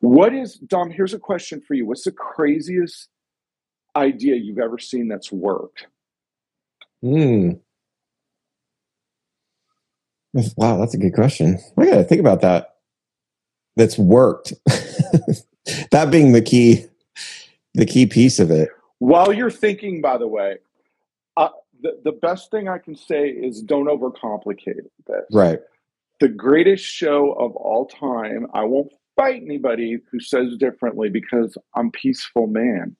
[0.00, 0.90] What is Dom?
[0.90, 1.86] Here's a question for you.
[1.86, 3.08] What's the craziest
[3.96, 5.86] idea you've ever seen that's worked?
[7.02, 7.52] Hmm.
[10.56, 11.58] Wow, that's a good question.
[11.76, 12.76] I gotta think about that.
[13.74, 14.52] That's worked.
[15.90, 16.86] that being the key,
[17.74, 18.68] the key piece of it.
[18.98, 20.58] While you're thinking, by the way,
[21.86, 25.24] the, the best thing I can say is don't overcomplicate this.
[25.32, 25.60] Right.
[26.20, 28.46] The greatest show of all time.
[28.54, 32.96] I won't fight anybody who says differently because I'm peaceful man.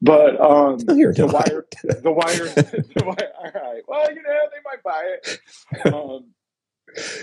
[0.00, 1.64] But um, the wire,
[2.02, 3.32] the wire, the wire.
[3.38, 3.82] All right.
[3.86, 5.94] Well, you know they might buy it.
[5.94, 6.32] Um,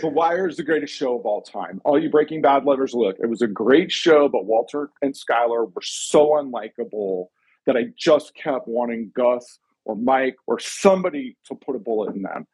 [0.02, 1.80] the Wire is the greatest show of all time.
[1.84, 5.72] All you Breaking Bad lovers, look, it was a great show, but Walter and Skyler
[5.72, 7.28] were so unlikable
[7.66, 12.22] that I just kept wanting Gus or Mike or somebody to put a bullet in
[12.22, 12.48] them,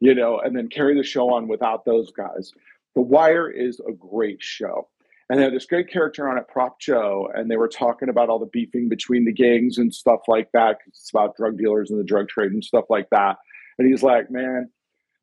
[0.00, 2.52] you know, and then carry the show on without those guys.
[2.94, 4.88] The Wire is a great show.
[5.28, 8.28] And they had this great character on it, Prop Joe, and they were talking about
[8.28, 10.78] all the beefing between the gangs and stuff like that.
[10.88, 13.36] It's about drug dealers and the drug trade and stuff like that.
[13.78, 14.70] And he's like, man,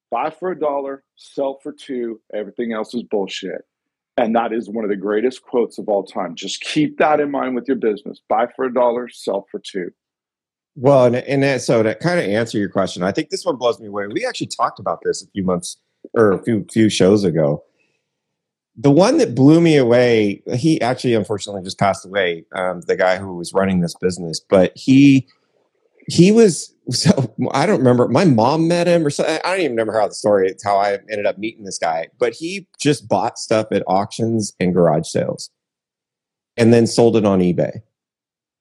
[0.09, 3.63] buy for a dollar, sell for two, everything else is bullshit.
[4.15, 6.35] And that is one of the greatest quotes of all time.
[6.35, 8.21] Just keep that in mind with your business.
[8.29, 9.91] Buy for a dollar, sell for two.
[10.79, 13.79] Well, and, and so to kind of answer your question, I think this one blows
[13.79, 14.05] me away.
[14.07, 15.77] We actually talked about this a few months
[16.13, 17.63] or a few few shows ago.
[18.75, 22.45] The one that blew me away, he actually unfortunately just passed away.
[22.53, 25.27] Um, the guy who was running this business, but he
[26.07, 28.07] he was so I don't remember.
[28.07, 30.47] My mom met him, or so, I don't even remember how the story.
[30.47, 32.09] It's how I ended up meeting this guy.
[32.19, 35.49] But he just bought stuff at auctions and garage sales,
[36.55, 37.81] and then sold it on eBay.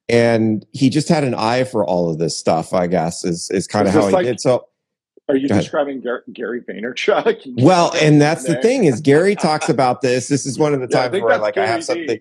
[0.09, 2.73] And he just had an eye for all of this stuff.
[2.73, 4.41] I guess is is kind of how he like, did.
[4.41, 4.69] So,
[5.29, 7.43] are you describing Gary, Gary Vaynerchuk?
[7.63, 10.29] well, and that's the thing is Gary talks about this.
[10.29, 12.21] This is one of the times yeah, where like Gary I have something.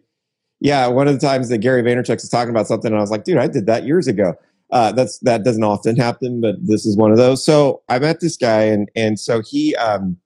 [0.62, 3.12] Yeah, one of the times that Gary Vaynerchuk is talking about something, and I was
[3.12, 4.36] like, dude, I did that years ago
[4.72, 7.44] uh, that's that doesn't often happen, but this is one of those.
[7.44, 10.18] So I met this guy, and and so he um,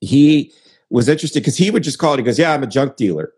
[0.00, 0.52] he
[0.90, 2.18] was interested because he would just call it.
[2.18, 3.32] He goes, "Yeah, I'm a junk dealer,"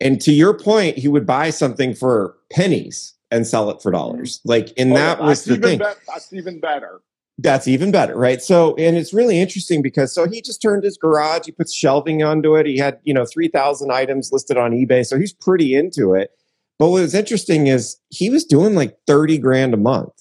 [0.00, 4.38] and to your point, he would buy something for pennies and sell it for dollars.
[4.38, 4.48] Mm-hmm.
[4.48, 5.78] Like, and oh, that was the thing.
[5.78, 7.00] Be- that's even better.
[7.38, 8.40] That's even better, right?
[8.40, 12.22] So, and it's really interesting because so he just turned his garage, he puts shelving
[12.22, 12.64] onto it.
[12.64, 15.04] He had, you know, 3,000 items listed on eBay.
[15.04, 16.30] So he's pretty into it.
[16.78, 20.12] But what was interesting is he was doing like 30 grand a month.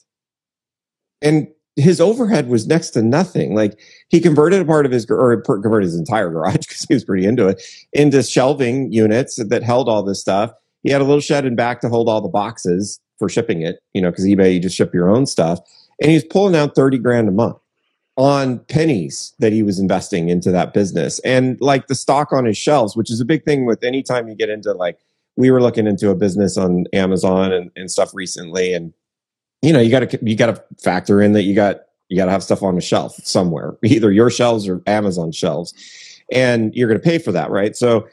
[1.21, 3.53] And his overhead was next to nothing.
[3.53, 7.03] Like he converted a part of his, or converted his entire garage because he was
[7.03, 7.61] pretty into it,
[7.93, 10.51] into shelving units that held all this stuff.
[10.83, 13.79] He had a little shed in back to hold all the boxes for shipping it,
[13.93, 15.59] you know, because eBay, you just ship your own stuff.
[16.01, 17.57] And he was pulling out 30 grand a month
[18.17, 21.19] on pennies that he was investing into that business.
[21.19, 24.35] And like the stock on his shelves, which is a big thing with anytime you
[24.35, 24.97] get into like
[25.37, 28.93] we were looking into a business on Amazon and, and stuff recently, and
[29.61, 31.77] you know, you got to you got to factor in that you got
[32.09, 35.73] you got to have stuff on the shelf somewhere, either your shelves or Amazon shelves,
[36.31, 37.75] and you're going to pay for that, right?
[37.75, 38.07] So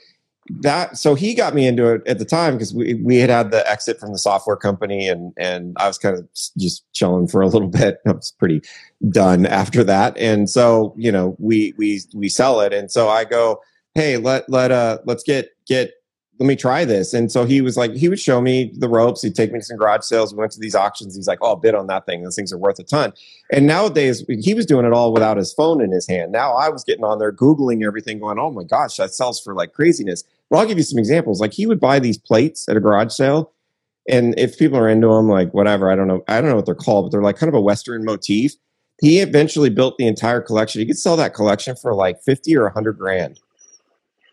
[0.60, 3.50] that so he got me into it at the time because we we had had
[3.52, 6.28] the exit from the software company and and I was kind of
[6.58, 7.98] just chilling for a little bit.
[8.06, 8.62] I was pretty
[9.10, 13.24] done after that, and so you know we we we sell it, and so I
[13.24, 13.60] go,
[13.94, 15.92] hey, let let uh let's get get
[16.38, 17.12] let me try this.
[17.12, 19.22] And so he was like, he would show me the ropes.
[19.22, 20.34] He'd take me to some garage sales.
[20.34, 21.14] We went to these auctions.
[21.14, 22.22] He's like, oh, I'll bid on that thing.
[22.22, 23.12] Those things are worth a ton.
[23.52, 26.32] And nowadays, he was doing it all without his phone in his hand.
[26.32, 29.54] Now I was getting on there, Googling everything, going, oh my gosh, that sells for
[29.54, 30.24] like craziness.
[30.50, 31.40] Well, I'll give you some examples.
[31.40, 33.52] Like he would buy these plates at a garage sale.
[34.08, 36.66] And if people are into them, like whatever, I don't know, I don't know what
[36.66, 38.54] they're called, but they're like kind of a Western motif.
[39.00, 40.80] He eventually built the entire collection.
[40.80, 43.38] He could sell that collection for like 50 or 100 grand.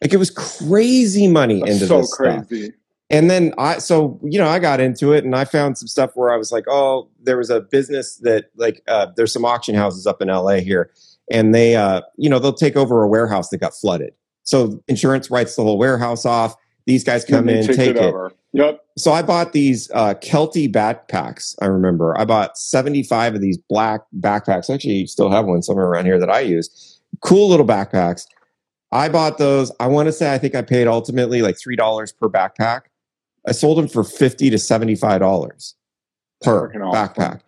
[0.02, 2.66] Like it was crazy money That's into so this crazy.
[2.66, 2.76] Stuff.
[3.12, 6.12] And then I, so you know, I got into it, and I found some stuff
[6.14, 9.74] where I was like, oh, there was a business that like uh, there's some auction
[9.74, 10.92] houses up in LA here,
[11.32, 14.14] and they, uh, you know, they'll take over a warehouse that got flooded.
[14.44, 16.56] So insurance writes the whole warehouse off.
[16.86, 17.98] These guys come in, take, take it.
[17.98, 18.32] Over.
[18.54, 18.84] Yep.
[18.98, 21.56] So I bought these uh, Kelty backpacks.
[21.62, 24.74] I remember I bought 75 of these black backpacks.
[24.74, 27.00] Actually, still have one somewhere around here that I use.
[27.22, 28.26] Cool little backpacks.
[28.91, 29.71] I bought those.
[29.80, 32.82] I want to say I think I paid ultimately like three dollars per backpack.
[33.47, 35.75] I sold them for fifty to seventy five dollars
[36.41, 37.41] per backpack.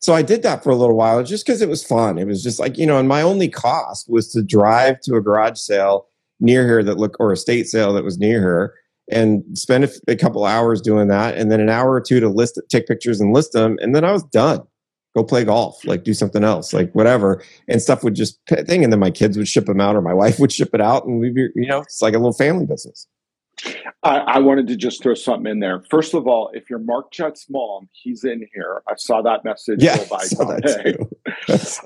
[0.00, 2.18] So I did that for a little while just because it was fun.
[2.18, 5.20] It was just like you know, and my only cost was to drive to a
[5.20, 6.06] garage sale
[6.40, 8.74] near here that look or a state sale that was near here
[9.10, 12.28] and spend a, a couple hours doing that, and then an hour or two to
[12.28, 14.66] list, take pictures and list them, and then I was done
[15.16, 17.42] go play golf, like do something else, like whatever.
[17.68, 18.84] And stuff would just thing.
[18.84, 21.06] And then my kids would ship them out or my wife would ship it out.
[21.06, 23.08] And we'd be, you know, it's like a little family business.
[24.02, 25.82] I, I, wanted to just throw something in there.
[25.88, 28.82] First of all, if you're Mark Jet's mom, he's in here.
[28.86, 31.06] I saw that message yeah, by saw that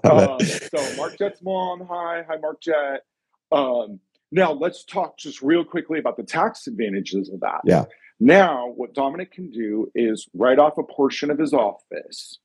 [0.03, 3.05] um, so Mark Jet's mom, hi, hi Mark Jet.
[3.53, 4.01] Um,
[4.33, 7.61] Now let's talk just real quickly about the tax advantages of that.
[7.64, 7.85] Yeah.
[8.18, 12.39] Now, what Dominic can do is write off a portion of his office,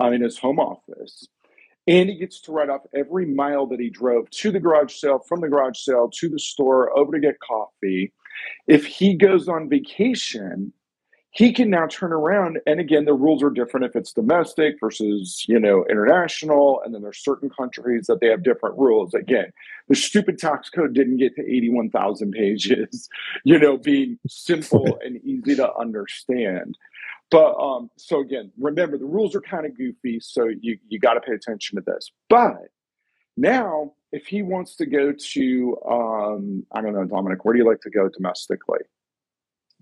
[0.00, 1.26] I mean his home office,
[1.86, 5.20] and he gets to write off every mile that he drove to the garage sale,
[5.20, 8.12] from the garage sale to the store, over to get coffee.
[8.66, 10.72] If he goes on vacation,
[11.36, 12.58] he can now turn around.
[12.66, 16.80] And again the rules are different if it's domestic versus you know international.
[16.84, 19.14] And then there's certain countries that they have different rules.
[19.14, 19.52] Again
[19.88, 23.08] the stupid tax code didn't get to 81000 pages
[23.44, 26.76] you know being simple and easy to understand
[27.30, 31.14] but um so again remember the rules are kind of goofy so you you got
[31.14, 32.68] to pay attention to this but
[33.36, 37.68] now if he wants to go to um i don't know dominic where do you
[37.68, 38.80] like to go domestically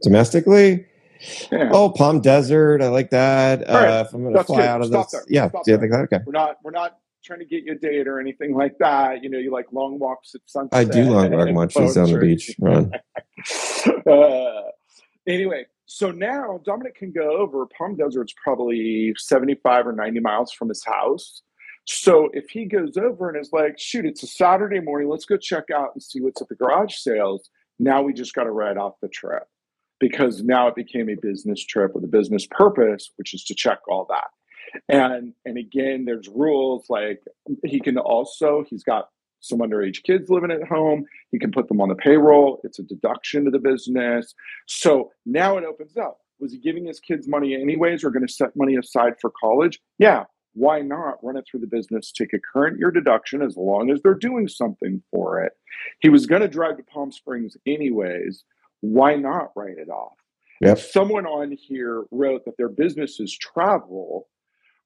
[0.02, 0.86] domestically
[1.50, 1.70] yeah.
[1.72, 2.82] Oh, Palm Desert.
[2.82, 3.60] I like that.
[3.60, 3.68] Right.
[3.70, 4.66] Uh, if I'm going to fly good.
[4.66, 5.24] out of Stop this, there.
[5.28, 6.02] yeah, Stop yeah, there.
[6.02, 6.18] okay.
[6.26, 9.22] We're not we're not trying to get you a date or anything like that.
[9.22, 10.78] You know, you like long walks at sunset.
[10.78, 12.54] I do long walks on the beach.
[12.58, 12.92] Run.
[14.10, 14.62] uh,
[15.26, 17.66] anyway, so now Dominic can go over.
[17.66, 21.42] Palm Desert's probably 75 or 90 miles from his house.
[21.86, 25.36] So if he goes over and is like, shoot, it's a Saturday morning, let's go
[25.36, 27.50] check out and see what's at the garage sales.
[27.78, 29.42] Now we just got to write off the trip
[30.00, 33.80] because now it became a business trip with a business purpose, which is to check
[33.88, 34.28] all that.
[34.88, 37.20] And and again, there's rules like
[37.64, 39.08] he can also he's got
[39.44, 41.04] some underage kids living at home.
[41.30, 42.60] He can put them on the payroll.
[42.64, 44.34] It's a deduction to the business.
[44.66, 46.18] So now it opens up.
[46.40, 49.80] Was he giving his kids money anyways or going to set money aside for college?
[49.98, 50.24] Yeah.
[50.52, 54.00] Why not run it through the business, take a current year deduction as long as
[54.02, 55.52] they're doing something for it?
[56.00, 58.44] He was going to drive to Palm Springs anyways
[58.84, 60.12] why not write it off?
[60.60, 60.78] Yep.
[60.78, 64.28] Someone on here wrote that their business is travel,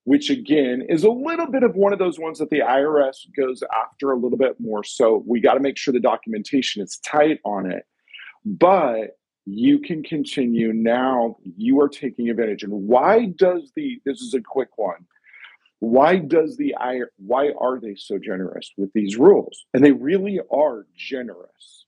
[0.08, 3.62] which again is a little bit of one of those ones that the IRS goes
[3.76, 4.82] after a little bit more.
[4.82, 7.84] So we got to make sure the documentation is tight on it.
[8.42, 11.36] But you can continue now.
[11.58, 12.62] You are taking advantage.
[12.62, 15.04] And why does the, this is a quick one.
[15.80, 19.66] Why does the I why are they so generous with these rules?
[19.74, 21.84] And they really are generous.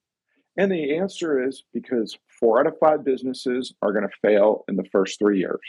[0.59, 4.77] And the answer is because four out of five businesses are going to fail in
[4.77, 5.61] the first three years.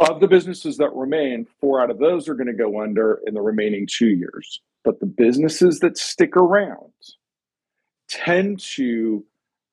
[0.00, 3.34] Of the businesses that remain, four out of those are going to go under in
[3.34, 4.60] the remaining two years.
[4.82, 6.92] But the businesses that stick around
[8.08, 9.24] tend to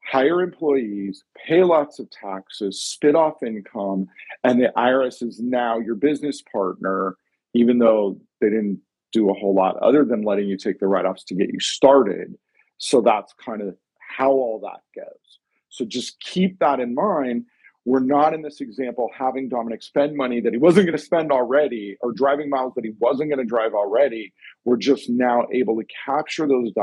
[0.03, 4.07] hire employees, pay lots of taxes, spit off income,
[4.43, 7.15] and the IRS is now your business partner,
[7.53, 8.81] even though they didn't
[9.13, 11.59] do a whole lot other than letting you take the write offs to get you
[11.59, 12.35] started
[12.77, 15.39] so that's kind of how all that goes.
[15.69, 17.45] So just keep that in mind.
[17.87, 21.31] We're not in this example having Dominic spend money that he wasn't going to spend
[21.31, 24.33] already or driving miles that he wasn't going to drive already.
[24.65, 26.73] We're just now able to capture those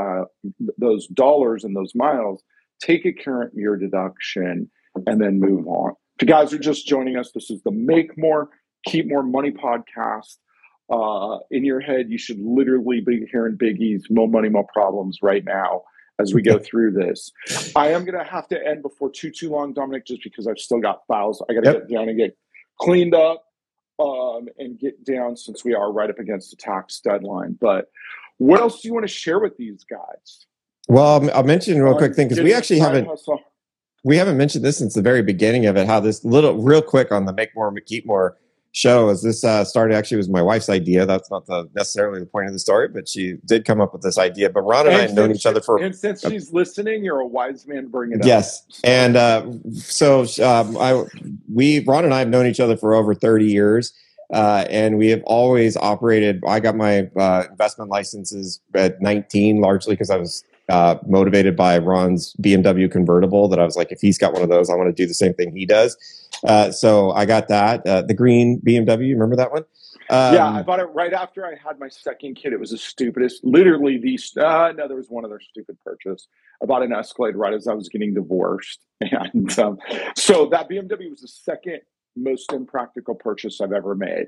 [0.79, 2.41] those dollars and those miles,
[2.81, 4.71] take a current year deduction,
[5.05, 5.91] and then move on.
[6.17, 8.49] If you guys are just joining us, this is the Make More,
[8.87, 10.37] Keep More Money podcast
[10.91, 15.45] uh, in your head, you should literally be hearing Biggie's "Mo Money, Mo Problems" right
[15.45, 15.83] now
[16.19, 17.31] as we go through this.
[17.75, 20.59] I am going to have to end before too too long, Dominic, just because I've
[20.59, 21.43] still got files.
[21.49, 21.87] I got to yep.
[21.87, 22.37] get down and get
[22.79, 23.45] cleaned up
[23.99, 27.57] um, and get down since we are right up against the tax deadline.
[27.59, 27.89] But
[28.37, 30.45] what else do you want to share with these guys?
[30.87, 33.07] Well, I'll mention real quick thing because we actually haven't.
[33.07, 33.39] Hustle.
[34.03, 35.87] We haven't mentioned this since the very beginning of it.
[35.87, 38.37] How this little, real quick on the make more, keep more
[38.75, 41.05] show as this uh, started actually was my wife's idea.
[41.05, 44.01] That's not the necessarily the point of the story but she did come up with
[44.01, 44.49] this idea.
[44.49, 47.19] But ron and, and i have known each other for and since she's listening you're
[47.19, 48.65] a wise man Bring it yes up.
[48.69, 51.03] Yes, and uh, so um, i
[51.53, 53.93] we ron and i have known each other for over 30 years
[54.33, 59.93] uh, and we have always operated i got my uh, investment licenses at 19 largely
[59.93, 64.17] because i was uh, motivated by Ron's BMW convertible that I was like, if he's
[64.17, 65.97] got one of those, I want to do the same thing he does.
[66.43, 67.85] Uh, so I got that.
[67.85, 69.65] Uh, the green BMW, remember that one?
[70.09, 72.53] Um, yeah, I bought it right after I had my second kid.
[72.53, 76.27] It was the stupidest, literally the, uh, no, there was one other stupid purchase.
[76.61, 78.79] I bought an Escalade right as I was getting divorced.
[79.11, 79.77] And um,
[80.15, 81.81] so that BMW was the second
[82.15, 84.27] most impractical purchase I've ever made.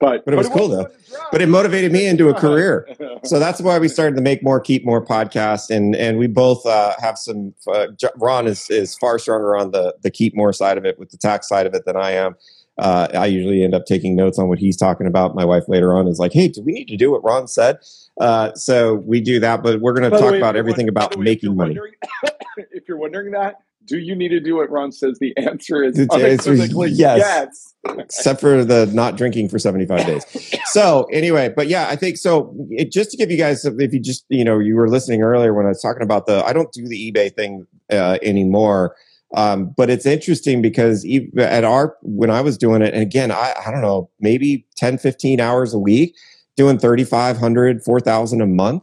[0.00, 0.90] But, but it was but it cool though.
[1.32, 2.88] But it motivated me into a career.
[3.24, 6.64] so that's why we started to make more, keep more podcast, and and we both
[6.66, 7.54] uh, have some.
[7.66, 11.10] Uh, Ron is is far stronger on the the keep more side of it with
[11.10, 12.36] the tax side of it than I am.
[12.78, 15.34] Uh, I usually end up taking notes on what he's talking about.
[15.34, 17.78] My wife later on is like, "Hey, do we need to do what Ron said?"
[18.20, 21.56] Uh, so we do that, but we're going to talk way, about everything about making
[21.56, 21.76] money.
[22.56, 25.18] if you're wondering that, do you need to do what Ron says?
[25.18, 27.18] The answer is the answer is yes.
[27.18, 27.74] yes.
[27.98, 30.60] Except for the not drinking for 75 days.
[30.66, 32.54] so anyway, but yeah, I think so.
[32.70, 35.54] It, just to give you guys, if you just, you know, you were listening earlier
[35.54, 38.94] when I was talking about the, I don't do the eBay thing uh, anymore.
[39.34, 43.54] Um, but it's interesting because at our, when I was doing it, and again, I,
[43.66, 46.14] I don't know, maybe 10, 15 hours a week,
[46.56, 48.82] doing 3,500, 4,000 a month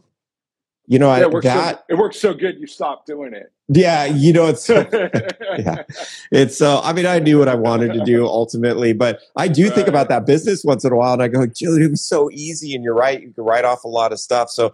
[0.86, 3.52] you know, yeah, it, that so, it works so good you stop doing it.
[3.68, 5.82] Yeah, you know, it's yeah,
[6.30, 6.76] it's so.
[6.76, 9.88] Uh, I mean, I knew what I wanted to do ultimately, but I do think
[9.88, 12.76] about that business once in a while, and I go, "Dude, it was so easy."
[12.76, 14.50] And you're right; you can write off a lot of stuff.
[14.50, 14.72] So,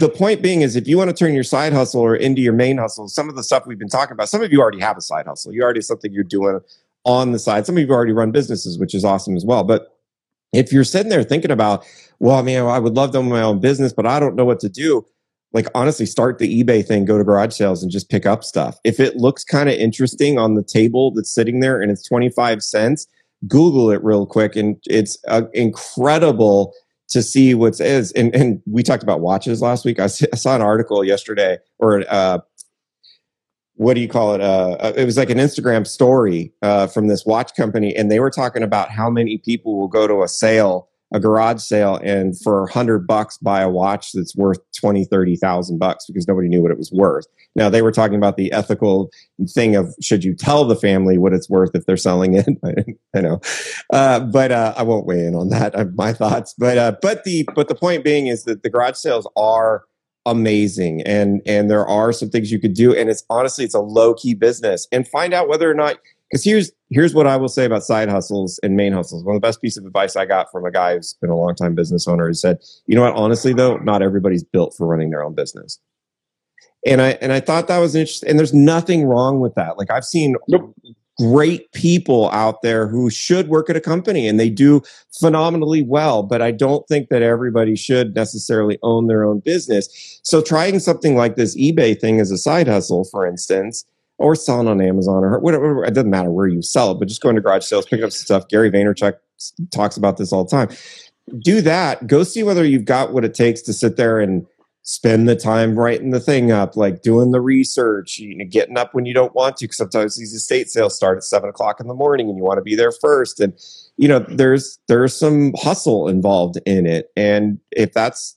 [0.00, 2.54] the point being is, if you want to turn your side hustle or into your
[2.54, 4.96] main hustle, some of the stuff we've been talking about, some of you already have
[4.96, 5.52] a side hustle.
[5.52, 6.58] You already something you're doing
[7.04, 7.66] on the side.
[7.66, 9.62] Some of you already run businesses, which is awesome as well.
[9.62, 9.96] But
[10.52, 11.86] if you're sitting there thinking about,
[12.18, 14.44] well, I mean, I would love to own my own business, but I don't know
[14.44, 15.06] what to do
[15.54, 18.78] like honestly start the ebay thing go to garage sales and just pick up stuff.
[18.84, 22.62] If it looks kind of interesting on the table that's sitting there and it's 25
[22.62, 23.06] cents
[23.46, 26.72] google it real quick and it's uh, incredible
[27.08, 28.10] to see what's is.
[28.12, 30.00] And, and we talked about watches last week.
[30.00, 32.38] I, saw an article yesterday or uh,
[33.74, 34.40] what do you call it?
[34.40, 38.20] Uh, uh, it was like an instagram story uh, from this watch company and they
[38.20, 42.38] were talking about how many people will go to a sale a garage sale and
[42.42, 46.60] for a hundred bucks buy a watch that's worth 20, 30,000 bucks because nobody knew
[46.60, 47.24] what it was worth.
[47.54, 49.10] Now they were talking about the ethical
[49.48, 52.48] thing of should you tell the family what it's worth if they're selling it?
[53.14, 53.40] I know,
[53.92, 55.78] uh, but uh, I won't weigh in on that.
[55.78, 58.96] I, my thoughts, but uh, but the but the point being is that the garage
[58.96, 59.84] sales are
[60.26, 63.80] amazing and and there are some things you could do and it's honestly it's a
[63.80, 65.98] low key business and find out whether or not
[66.30, 69.24] because here's here's what I will say about side hustles and main hustles.
[69.24, 71.36] One of the best pieces of advice I got from a guy who's been a
[71.36, 74.86] long time business owner is said, you know what, honestly though, not everybody's built for
[74.86, 75.78] running their own business.
[76.86, 78.28] And I and I thought that was interesting.
[78.28, 79.78] And there's nothing wrong with that.
[79.78, 80.74] Like I've seen nope.
[81.18, 84.82] great people out there who should work at a company and they do
[85.18, 90.20] phenomenally well, but I don't think that everybody should necessarily own their own business.
[90.22, 93.84] So trying something like this eBay thing as a side hustle, for instance,
[94.18, 95.84] or selling on Amazon or whatever.
[95.84, 98.12] It doesn't matter where you sell it, but just going to garage sales, picking up
[98.12, 98.48] stuff.
[98.48, 99.14] Gary Vaynerchuk
[99.70, 100.68] talks about this all the time.
[101.38, 102.06] Do that.
[102.06, 104.46] Go see whether you've got what it takes to sit there and
[104.82, 108.94] spend the time writing the thing up, like doing the research, you know, getting up
[108.94, 109.64] when you don't want to.
[109.64, 112.58] Because sometimes these estate sales start at seven o'clock in the morning, and you want
[112.58, 113.40] to be there first.
[113.40, 113.54] And
[113.96, 117.10] you know, there's there's some hustle involved in it.
[117.16, 118.36] And if that's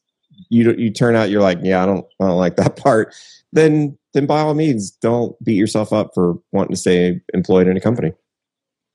[0.49, 3.13] you, you turn out you're like, yeah, I don't I don't like that part.
[3.51, 7.77] Then then by all means, don't beat yourself up for wanting to stay employed in
[7.77, 8.13] a company.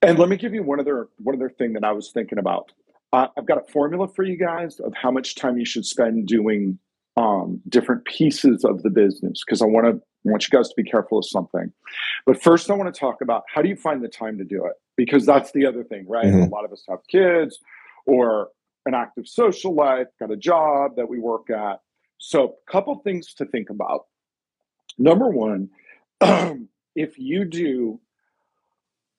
[0.03, 2.73] And let me give you one other one other thing that I was thinking about.
[3.12, 6.27] Uh, I've got a formula for you guys of how much time you should spend
[6.27, 6.79] doing
[7.16, 10.83] um, different pieces of the business because I want to want you guys to be
[10.83, 11.73] careful of something.
[12.27, 14.66] But first, I want to talk about how do you find the time to do
[14.66, 16.25] it because that's the other thing, right?
[16.25, 16.43] Mm-hmm.
[16.43, 17.61] A lot of us have kids
[18.07, 18.49] or
[18.87, 21.81] an active social life, got a job that we work at.
[22.18, 24.07] So, a couple things to think about.
[24.99, 25.70] Number one,
[26.20, 28.01] um, if you do,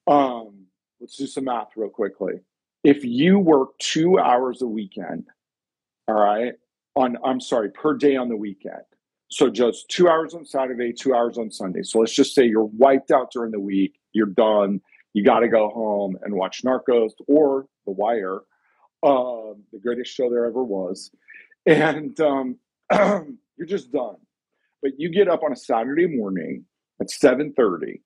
[0.07, 0.65] um,
[0.99, 2.41] let's do some math real quickly.
[2.83, 5.25] If you work two hours a weekend,
[6.07, 6.53] all right,
[6.95, 8.83] on I'm sorry, per day on the weekend.
[9.29, 11.81] So just two hours on Saturday, two hours on Sunday.
[11.81, 14.79] So let's just say you're wiped out during the week, you're done,
[15.13, 18.41] you got to go home and watch Narcos or The Wire,
[19.01, 21.11] um, the greatest show there ever was,
[21.65, 22.57] and um,
[22.91, 24.17] you're just done.
[24.83, 26.65] But you get up on a Saturday morning
[26.99, 28.01] at 7:30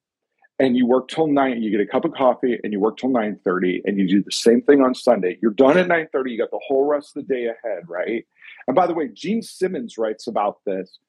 [0.60, 3.10] and you work till 9 you get a cup of coffee and you work till
[3.10, 5.40] 9:30 and you do the same thing on Sunday.
[5.42, 8.26] You're done at 9:30, you got the whole rest of the day ahead, right?
[8.68, 11.00] And by the way, Gene Simmons writes about this.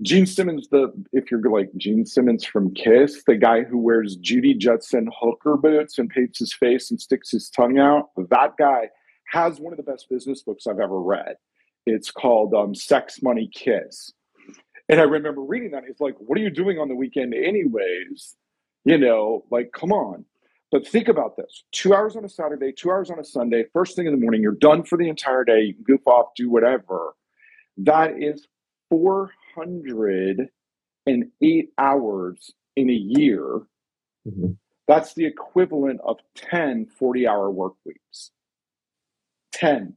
[0.00, 4.54] Gene Simmons, the if you're like Gene Simmons from Kiss, the guy who wears Judy
[4.54, 8.88] Judson hooker boots and paints his face and sticks his tongue out, that guy
[9.30, 11.36] has one of the best business books I've ever read.
[11.84, 14.12] It's called um, Sex Money Kiss
[14.88, 15.84] and I remember reading that.
[15.86, 18.36] He's like, What are you doing on the weekend, anyways?
[18.84, 20.24] You know, like, come on.
[20.72, 23.94] But think about this two hours on a Saturday, two hours on a Sunday, first
[23.94, 25.60] thing in the morning, you're done for the entire day.
[25.60, 27.14] You can goof off, do whatever.
[27.76, 28.48] That is
[28.90, 33.60] 408 hours in a year.
[34.26, 34.52] Mm-hmm.
[34.88, 38.30] That's the equivalent of 10 40 hour work weeks.
[39.52, 39.94] 10.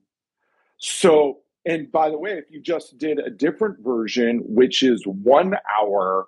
[0.78, 5.56] So and by the way, if you just did a different version, which is one
[5.80, 6.28] hour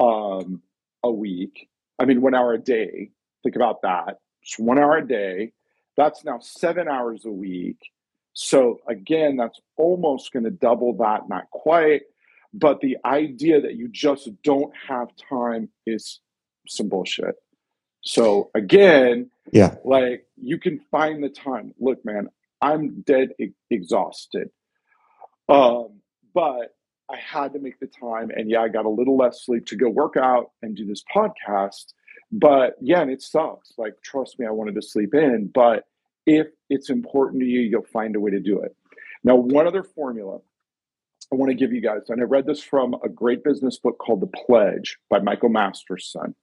[0.00, 0.62] um,
[1.02, 1.68] a week,
[1.98, 3.10] I mean, one hour a day,
[3.42, 4.18] think about that.
[4.42, 5.52] It's one hour a day.
[5.96, 7.78] That's now seven hours a week.
[8.34, 12.02] So again, that's almost going to double that, not quite.
[12.52, 16.20] But the idea that you just don't have time is
[16.68, 17.34] some bullshit.
[18.02, 21.74] So again, yeah, like you can find the time.
[21.80, 22.28] Look, man,
[22.62, 24.50] I'm dead e- exhausted.
[25.48, 26.00] Um,
[26.34, 26.74] but
[27.10, 29.76] I had to make the time, and yeah, I got a little less sleep to
[29.76, 31.92] go work out and do this podcast.
[32.32, 33.72] But yeah, and it sucks.
[33.78, 35.50] Like, trust me, I wanted to sleep in.
[35.54, 35.84] But
[36.26, 38.74] if it's important to you, you'll find a way to do it.
[39.22, 40.40] Now, one other formula
[41.32, 43.98] I want to give you guys, and I read this from a great business book
[43.98, 46.34] called The Pledge by Michael Masterson.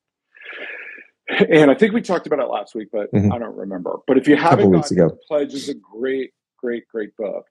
[1.50, 3.32] And I think we talked about it last week, but mm-hmm.
[3.32, 4.00] I don't remember.
[4.08, 7.46] But if you haven't gotten The Pledge is a great, great, great book.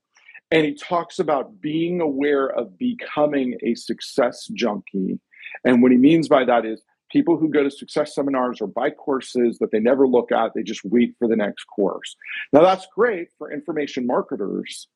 [0.53, 5.19] And he talks about being aware of becoming a success junkie.
[5.65, 8.91] And what he means by that is people who go to success seminars or buy
[8.91, 12.17] courses that they never look at, they just wait for the next course.
[12.53, 14.89] Now, that's great for information marketers,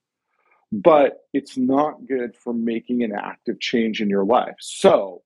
[0.70, 4.56] but it's not good for making an active change in your life.
[4.60, 5.22] So,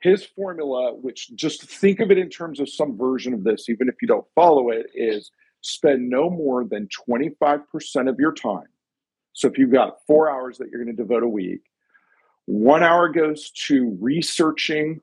[0.00, 3.88] his formula, which just think of it in terms of some version of this, even
[3.88, 5.30] if you don't follow it, is
[5.62, 8.66] spend no more than 25% of your time
[9.32, 11.62] so if you've got four hours that you're going to devote a week,
[12.46, 15.00] one hour goes to researching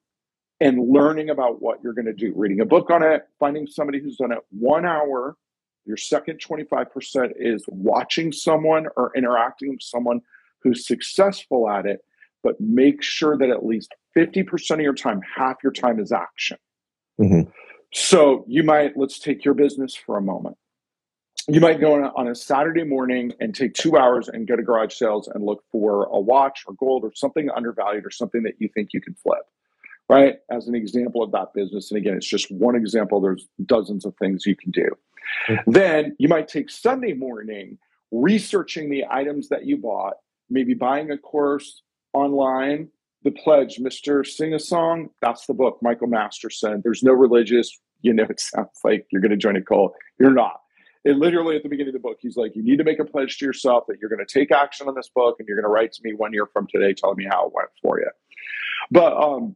[0.60, 4.00] and learning about what you're going to do, reading a book on it, finding somebody
[4.00, 4.40] who's done it.
[4.50, 5.38] One hour,
[5.86, 10.20] your second 25% is watching someone or interacting with someone
[10.62, 12.02] who's successful at it,
[12.44, 16.58] but make sure that at least 50% of your time, half your time is action.
[17.20, 17.50] Mm-hmm.
[17.94, 20.58] So you might, let's take your business for a moment
[21.54, 24.56] you might go on a, on a, Saturday morning and take two hours and go
[24.56, 28.44] to garage sales and look for a watch or gold or something undervalued or something
[28.44, 29.44] that you think you can flip,
[30.08, 30.38] right?
[30.52, 31.92] As an example of that business.
[31.92, 33.20] And again, it's just one example.
[33.22, 34.90] There's dozens of things you can do.
[35.48, 35.72] Mm-hmm.
[35.72, 37.78] Then you might take Sunday morning
[38.12, 40.16] researching the items that you bought,
[40.50, 41.84] maybe buying a course
[42.14, 42.90] online.
[43.24, 44.26] The Pledge, Mr.
[44.26, 46.80] Sing a Song, that's the book, Michael Masterson.
[46.84, 47.70] There's no religious,
[48.02, 49.94] you know, it sounds like you're going to join a cult.
[50.18, 50.62] You're not
[51.06, 53.06] it literally at the beginning of the book, he's like, you need to make a
[53.06, 55.64] pledge to yourself that you're going to take action on this book and you're going
[55.64, 58.10] to write to me one year from today telling me how it went for you.
[58.92, 59.56] But um,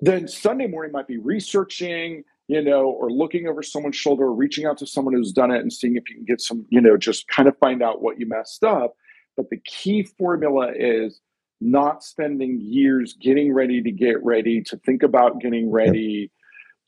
[0.00, 4.66] then Sunday morning might be researching, you know, or looking over someone's shoulder, or reaching
[4.66, 6.96] out to someone who's done it and seeing if you can get some, you know,
[6.96, 8.94] just kind of find out what you messed up.
[9.36, 11.20] But the key formula is
[11.60, 16.30] not spending years getting ready to get ready, to think about getting ready,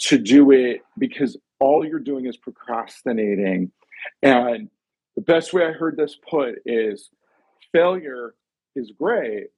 [0.01, 3.73] to do it because all you're doing is procrastinating.
[4.23, 4.69] And
[5.17, 7.11] the best way I heard this put is
[7.73, 8.35] failure
[8.77, 9.49] is great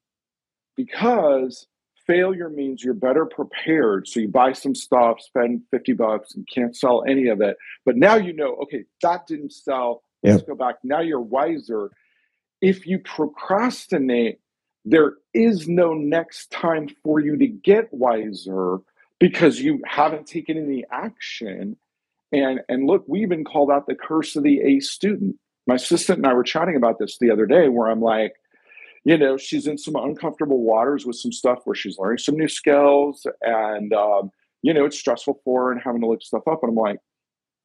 [0.76, 1.66] because
[2.06, 4.06] failure means you're better prepared.
[4.06, 7.56] So you buy some stuff, spend 50 bucks, and can't sell any of it.
[7.84, 10.02] But now you know, okay, that didn't sell.
[10.22, 10.76] Let's go back.
[10.82, 11.90] Now you're wiser.
[12.60, 14.40] If you procrastinate,
[14.84, 18.78] there is no next time for you to get wiser
[19.20, 21.76] because you haven't taken any action.
[22.32, 25.36] And and look, we even called out the curse of the A student.
[25.66, 28.34] My assistant and I were chatting about this the other day, where I'm like,
[29.04, 32.48] you know, she's in some uncomfortable waters with some stuff where she's learning some new
[32.48, 34.30] skills, and um,
[34.62, 36.60] you know, it's stressful for her and having to look stuff up.
[36.62, 36.98] And I'm like,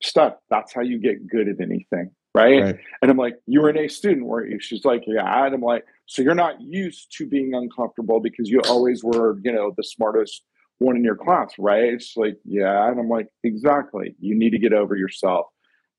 [0.03, 0.35] stuff.
[0.49, 2.61] That's how you get good at anything, right?
[2.61, 2.79] right?
[3.01, 4.59] And I'm like, you were an A student, weren't you?
[4.59, 5.45] She's like, yeah.
[5.45, 9.51] And I'm like, so you're not used to being uncomfortable because you always were, you
[9.51, 10.43] know, the smartest
[10.81, 11.93] one in your class, right?
[11.93, 12.89] It's like, yeah.
[12.89, 14.15] And I'm like, exactly.
[14.19, 15.45] You need to get over yourself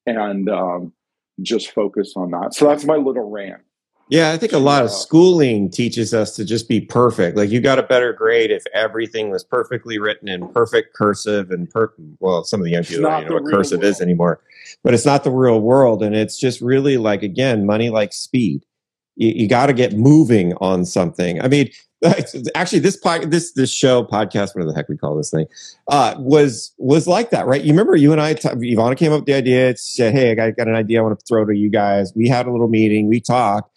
[0.06, 0.92] and um,
[1.40, 2.52] just focus on that.
[2.54, 3.62] So that's my little rant.
[4.08, 7.36] Yeah, I think a lot of schooling teaches us to just be perfect.
[7.36, 11.70] Like you got a better grade if everything was perfectly written in perfect cursive and
[11.70, 13.90] per well, some of the young people don't know what cursive world.
[13.90, 14.40] is anymore.
[14.82, 16.02] But it's not the real world.
[16.02, 18.66] And it's just really like again, money like speed.
[19.14, 21.40] You, you got to get moving on something.
[21.40, 21.70] I mean,
[22.54, 25.46] actually this pod, this this show podcast whatever the heck we call this thing
[25.88, 27.62] uh, was was like that right?
[27.62, 30.34] You remember you and i t- ivana came up with the idea said hey i
[30.34, 32.12] got, got an idea i want to throw to you guys.
[32.14, 33.70] We had a little meeting we talked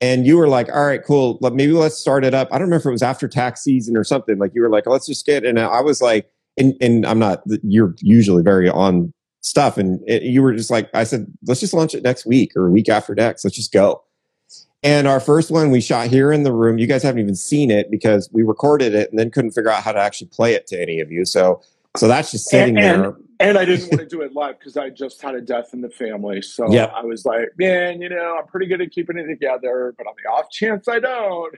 [0.00, 2.48] and you were like all right cool maybe let's start it up.
[2.52, 4.86] I don't remember if it was after tax season or something like you were like
[4.86, 9.12] let's just get and i was like and, and i'm not you're usually very on
[9.40, 12.52] stuff and it, you were just like i said let's just launch it next week
[12.54, 14.02] or a week after next let's just go
[14.82, 16.78] and our first one we shot here in the room.
[16.78, 19.82] You guys haven't even seen it because we recorded it and then couldn't figure out
[19.82, 21.24] how to actually play it to any of you.
[21.24, 21.62] So
[21.96, 23.04] so that's just sitting and, there.
[23.10, 25.70] And, and I didn't want to do it live because I just had a death
[25.74, 26.40] in the family.
[26.40, 26.90] So yep.
[26.94, 30.14] I was like, man, you know, I'm pretty good at keeping it together, but on
[30.22, 31.54] the off chance I don't.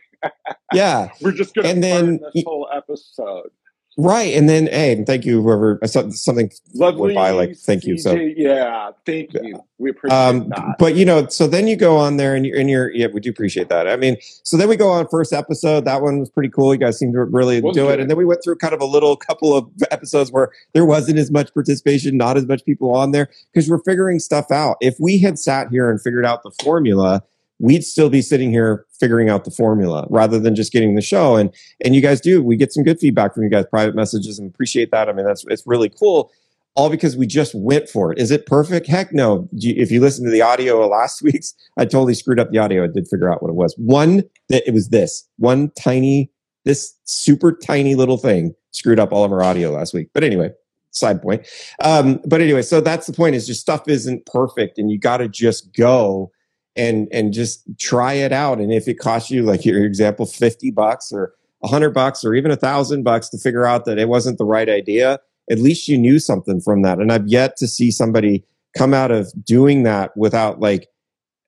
[0.73, 1.11] yeah.
[1.21, 3.51] We're just gonna and then this whole episode.
[3.97, 7.85] Right, and then hey, thank you whoever I saw something Lovely went by like thank
[7.85, 7.97] you.
[7.97, 9.63] So yeah, thank you.
[9.79, 10.77] We appreciate um, that.
[10.81, 13.21] But you know, so then you go on there and you're and you're yeah, we
[13.21, 13.87] do appreciate that.
[13.87, 15.85] I mean, so then we go on first episode.
[15.85, 16.75] That one was pretty cool.
[16.75, 17.95] You guys seem to really do good.
[17.95, 18.01] it.
[18.01, 21.19] And then we went through kind of a little couple of episodes where there wasn't
[21.19, 24.77] as much participation, not as much people on there because we're figuring stuff out.
[24.81, 27.23] If we had sat here and figured out the formula
[27.65, 31.37] we'd still be sitting here figuring out the formula rather than just getting the show.
[31.37, 31.53] And
[31.83, 32.43] and you guys do.
[32.43, 35.09] We get some good feedback from you guys, private messages, and appreciate that.
[35.09, 36.31] I mean, that's it's really cool.
[36.77, 38.19] All because we just went for it.
[38.19, 38.87] Is it perfect?
[38.87, 39.49] Heck no.
[39.53, 42.85] If you listen to the audio last week's, I totally screwed up the audio.
[42.85, 43.75] I did figure out what it was.
[43.79, 46.31] One that it was this one tiny,
[46.65, 50.09] this super tiny little thing screwed up all of our audio last week.
[50.13, 50.51] But anyway,
[50.91, 51.47] side point.
[51.83, 53.37] Um, but anyway, so that's the point.
[53.37, 56.31] Is just stuff isn't perfect, and you got to just go
[56.77, 58.59] and and just try it out.
[58.59, 62.35] And if it costs you, like your example, fifty bucks or a hundred bucks or
[62.35, 65.19] even a thousand bucks to figure out that it wasn't the right idea,
[65.51, 66.99] at least you knew something from that.
[66.99, 68.45] And I've yet to see somebody
[68.77, 70.89] come out of doing that without like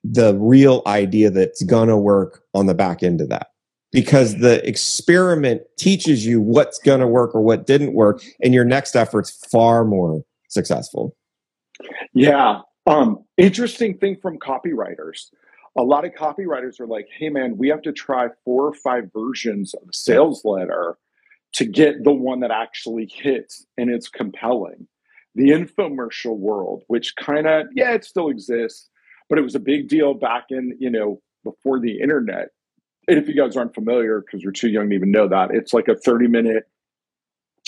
[0.05, 3.49] the real idea that's gonna work on the back end of that.
[3.93, 8.95] Because the experiment teaches you what's gonna work or what didn't work, and your next
[8.95, 11.17] effort's far more successful.
[12.15, 15.31] Yeah, um, interesting thing from copywriters.
[15.77, 19.11] A lot of copywriters are like, hey man, we have to try four or five
[19.13, 20.97] versions of a sales letter
[21.53, 24.87] to get the one that actually hits and it's compelling.
[25.35, 28.89] The infomercial world, which kind of, yeah, it still exists,
[29.29, 32.49] but it was a big deal back in, you know, before the internet.
[33.09, 35.73] And if you guys aren't familiar, because you're too young to even know that, it's
[35.75, 36.65] like a 30 minute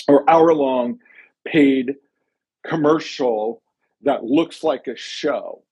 [0.06, 0.98] or hour long
[1.46, 1.96] paid
[2.66, 3.62] commercial
[4.02, 5.62] that looks like a show.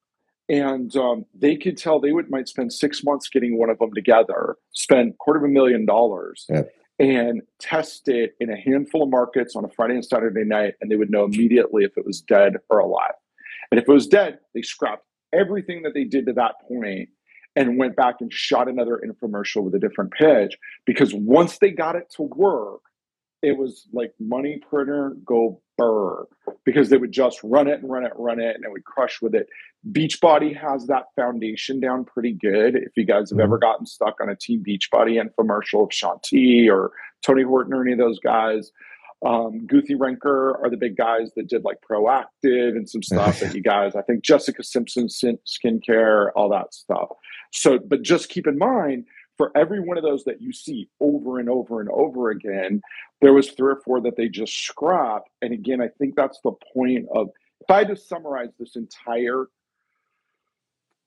[0.49, 3.93] And um, they could tell they would might spend six months getting one of them
[3.93, 6.47] together, spend quarter of a million dollars,
[6.99, 10.91] and test it in a handful of markets on a Friday and Saturday night, and
[10.91, 13.15] they would know immediately if it was dead or alive.
[13.71, 17.09] And if it was dead, they scrapped everything that they did to that point
[17.57, 21.97] and went back and shot another infomercial with a different pitch because once they got
[21.97, 22.83] it to work,
[23.43, 26.27] it was like money printer go burr
[26.65, 28.85] because they would just run it and run it and run it and it would
[28.85, 29.49] crush with it.
[29.93, 32.77] Beachbody has that foundation down pretty good.
[32.77, 33.41] If you guys have mm-hmm.
[33.41, 36.91] ever gotten stuck on a Team Beachbody infomercial of Shaun T or
[37.25, 38.73] Tony Horton or any of those guys,
[39.25, 43.63] um, Guthy-Renker are the big guys that did like Proactiv and some stuff that you
[43.63, 47.09] guys, I think Jessica Simpson skincare, all that stuff.
[47.53, 49.07] So, but just keep in mind,
[49.37, 52.81] for every one of those that you see over and over and over again,
[53.21, 55.29] there was three or four that they just scrapped.
[55.43, 57.29] And again, I think that's the point of
[57.61, 59.47] if I had to summarize this entire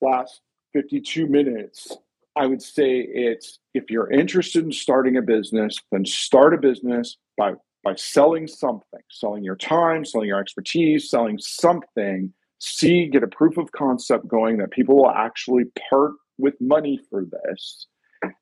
[0.02, 0.42] last
[0.74, 1.96] 52 minutes,
[2.36, 7.18] I would say it's if you're interested in starting a business, then start a business
[7.38, 7.54] by
[7.84, 12.34] by selling something, selling your time, selling your expertise, selling something.
[12.60, 17.26] See, get a proof of concept going that people will actually part with money for
[17.26, 17.88] this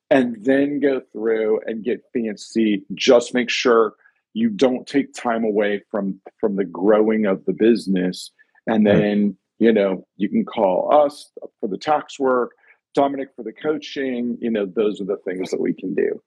[0.09, 3.95] and then go through and get fancy just make sure
[4.37, 8.31] you don't take time away from from the growing of the business.
[8.67, 12.51] And then you know you can call us for the tax work
[12.93, 16.21] dominic for the coaching you know those are the things that we can do.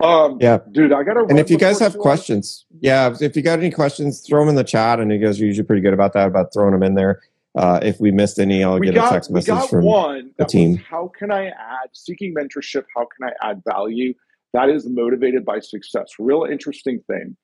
[0.00, 0.58] Um yeah.
[0.72, 4.20] dude i gotta and if you guys have questions yeah if you got any questions
[4.20, 6.52] throw them in the chat and you guys are usually pretty good about that about
[6.52, 7.20] throwing them in there
[7.56, 10.44] uh, if we missed any, I'll we get got, a text message from one the
[10.44, 10.72] team.
[10.72, 12.84] Was, how can I add seeking mentorship?
[12.94, 14.14] How can I add value?
[14.52, 16.12] That is motivated by success.
[16.18, 17.36] Real interesting thing.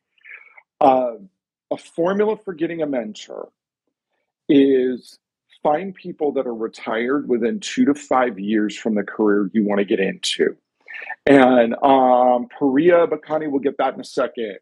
[0.80, 1.12] Uh,
[1.70, 3.50] a formula for getting a mentor
[4.48, 5.18] is
[5.62, 9.78] find people that are retired within two to five years from the career you want
[9.78, 10.56] to get into.
[11.24, 14.58] And um, Paria Bakani will get that in a second.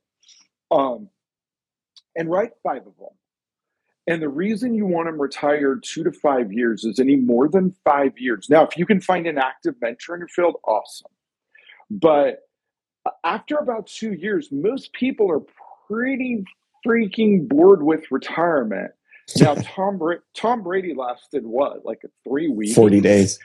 [0.70, 1.08] Um,
[2.16, 3.16] and write five of them
[4.10, 7.72] and the reason you want them retired two to five years is any more than
[7.84, 8.50] five years.
[8.50, 11.12] Now, if you can find an active mentor in your field, awesome.
[11.88, 12.40] But
[13.06, 15.42] uh, after about two years, most people are
[15.86, 16.42] pretty
[16.84, 18.90] freaking bored with retirement.
[19.38, 20.00] Now, Tom,
[20.34, 22.74] Tom Brady lasted what, like a three weeks?
[22.74, 23.38] 40 days.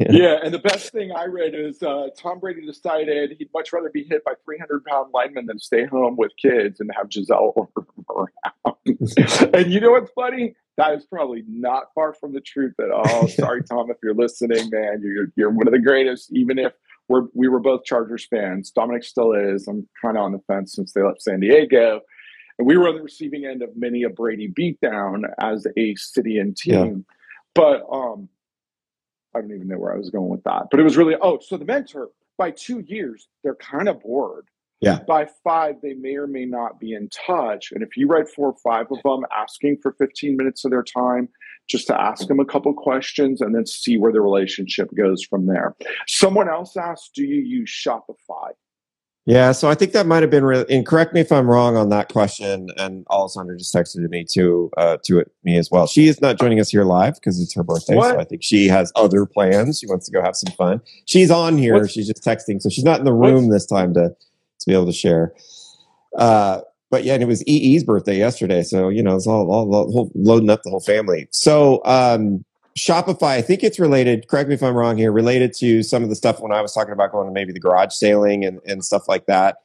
[0.00, 0.06] Yeah.
[0.10, 0.38] yeah.
[0.42, 4.04] and the best thing I read is uh, Tom Brady decided he'd much rather be
[4.04, 7.70] hit by 300 pound linemen than stay home with kids and have Gisele
[8.10, 9.54] around.
[9.54, 10.54] and you know what's funny?
[10.76, 13.28] That is probably not far from the truth at all.
[13.28, 16.32] Sorry, Tom, if you're listening, man, you're you're one of the greatest.
[16.32, 16.72] Even if
[17.08, 19.68] we're we were both Chargers fans, Dominic still is.
[19.68, 22.00] I'm kind of on the fence since they left San Diego.
[22.58, 26.38] And we were on the receiving end of many a Brady beatdown as a city
[26.38, 26.74] and team.
[26.74, 27.14] Yeah.
[27.54, 28.28] But um,
[29.36, 30.68] I don't even know where I was going with that.
[30.70, 32.08] But it was really, oh, so the mentor,
[32.38, 34.46] by two years, they're kind of bored.
[34.80, 34.98] Yeah.
[35.06, 37.72] By five, they may or may not be in touch.
[37.72, 40.82] And if you write four or five of them asking for 15 minutes of their
[40.82, 41.28] time,
[41.66, 45.46] just to ask them a couple questions and then see where the relationship goes from
[45.46, 45.74] there.
[46.06, 48.50] Someone else asked, Do you use Shopify?
[49.26, 50.64] Yeah, so I think that might have been really.
[50.72, 52.70] And correct me if I'm wrong on that question.
[52.76, 55.88] And Alessandra just texted me to uh, to it, me as well.
[55.88, 58.14] She is not joining us here live because it's her birthday, what?
[58.14, 59.80] so I think she has other plans.
[59.80, 60.80] She wants to go have some fun.
[61.06, 61.74] She's on here.
[61.74, 64.72] What's, she's just texting, so she's not in the room this time to to be
[64.72, 65.34] able to share.
[66.16, 69.74] Uh, but yeah, and it was EE's birthday yesterday, so you know it's all, all,
[69.74, 71.26] all loading up the whole family.
[71.32, 72.44] So um,
[72.76, 74.28] Shopify, I think it's related.
[74.28, 75.10] Correct me if I'm wrong here.
[75.10, 77.60] Related to some of the stuff when I was talking about going to maybe the
[77.60, 79.56] garage sailing and, and stuff like that.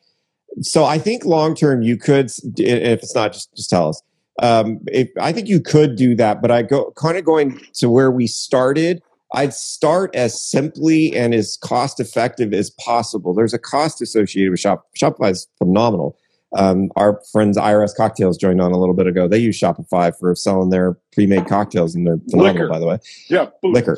[0.61, 4.01] So I think long term you could, if it's not, just just tell us.
[4.41, 7.89] Um, if, I think you could do that, but I go kind of going to
[7.89, 9.01] where we started.
[9.33, 13.33] I'd start as simply and as cost effective as possible.
[13.33, 14.85] There's a cost associated with Shop.
[14.97, 16.17] Shopify is phenomenal.
[16.53, 19.27] Um, our friends IRS Cocktails joined on a little bit ago.
[19.27, 22.67] They use Shopify for selling their pre-made cocktails, and they're phenomenal, liquor.
[22.69, 22.97] by the way.
[23.29, 23.97] Yeah, liquor.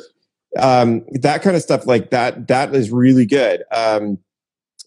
[0.58, 2.46] Um, that kind of stuff like that.
[2.48, 3.64] That is really good.
[3.72, 4.18] Um,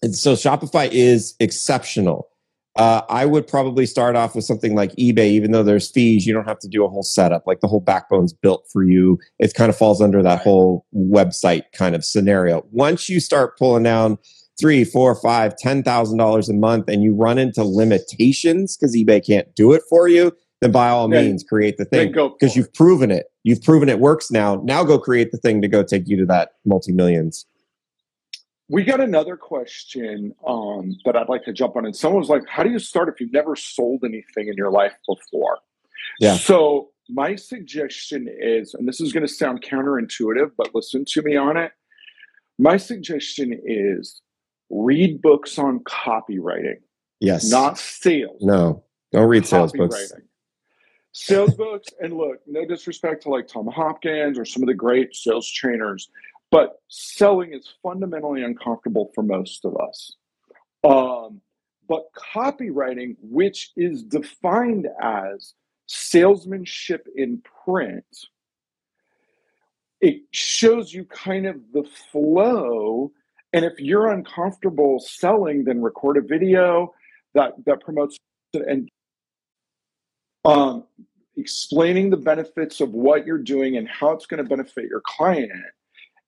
[0.02, 2.28] and so Shopify is exceptional.
[2.76, 6.32] Uh, I would probably start off with something like eBay, even though there's fees, you
[6.32, 7.44] don't have to do a whole setup.
[7.44, 9.18] Like the whole backbone's built for you.
[9.40, 12.64] It kind of falls under that whole website kind of scenario.
[12.70, 14.16] Once you start pulling down
[14.58, 19.24] three, four, five, ten thousand dollars a month, and you run into limitations because eBay
[19.24, 22.72] can't do it for you, then by all then, means create the thing because you've
[22.74, 23.26] proven it.
[23.44, 24.60] You've proven it works now.
[24.64, 27.46] Now go create the thing to go take you to that multi millions.
[28.70, 32.42] We got another question um, that I'd like to jump on, and someone was like,
[32.48, 35.58] "How do you start if you've never sold anything in your life before?"
[36.20, 36.36] Yeah.
[36.36, 41.36] So my suggestion is, and this is going to sound counterintuitive, but listen to me
[41.36, 41.72] on it.
[42.58, 44.20] My suggestion is
[44.70, 46.78] read books on copywriting.
[47.20, 47.50] Yes.
[47.50, 48.40] Not sales.
[48.40, 50.12] No, don't read sales books.
[51.12, 55.14] Sales books, and look, no disrespect to like Tom Hopkins or some of the great
[55.14, 56.10] sales trainers,
[56.50, 60.14] but selling is fundamentally uncomfortable for most of us.
[60.84, 61.40] Um,
[61.88, 65.54] but copywriting, which is defined as
[65.86, 68.04] salesmanship in print,
[70.00, 73.10] it shows you kind of the flow
[73.52, 76.92] and if you're uncomfortable selling, then record a video
[77.34, 78.16] that that promotes
[78.54, 78.88] and
[80.44, 80.84] um,
[81.36, 85.52] explaining the benefits of what you're doing and how it's going to benefit your client,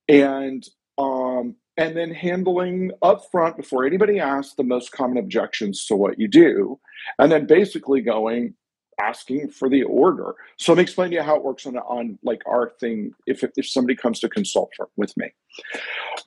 [0.08, 0.66] and
[0.98, 6.28] um, and then handling upfront before anybody asks the most common objections to what you
[6.28, 6.78] do,
[7.18, 8.54] and then basically going,
[9.00, 10.34] asking for the order.
[10.56, 13.12] So let me explain to you how it works on on like our thing.
[13.26, 15.28] If if somebody comes to consult for, with me,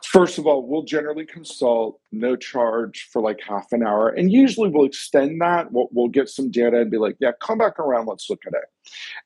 [0.03, 4.69] first of all, we'll generally consult, no charge for like half an hour, and usually
[4.69, 5.71] we'll extend that.
[5.71, 8.07] We'll, we'll get some data and be like, yeah, come back around.
[8.07, 8.65] Let's look at it,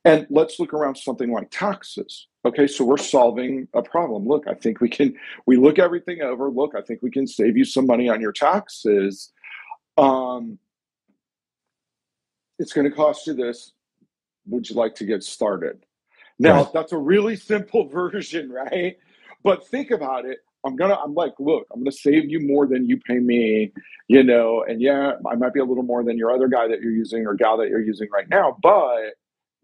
[0.06, 2.28] and let's look around something like taxes.
[2.46, 4.26] Okay, so we're solving a problem.
[4.26, 5.16] Look, I think we can.
[5.46, 6.50] We look everything over.
[6.50, 9.32] Look, I think we can save you some money on your taxes.
[9.98, 10.60] Um,
[12.60, 13.74] it's going to cost you this.
[14.48, 15.86] Would you like to get started?
[16.40, 16.74] Now, right.
[16.74, 18.98] that's a really simple version, right?
[19.44, 20.40] But think about it.
[20.66, 23.72] I'm gonna, I'm like, look, I'm gonna save you more than you pay me,
[24.08, 26.82] you know, and yeah, I might be a little more than your other guy that
[26.82, 29.14] you're using or gal that you're using right now, but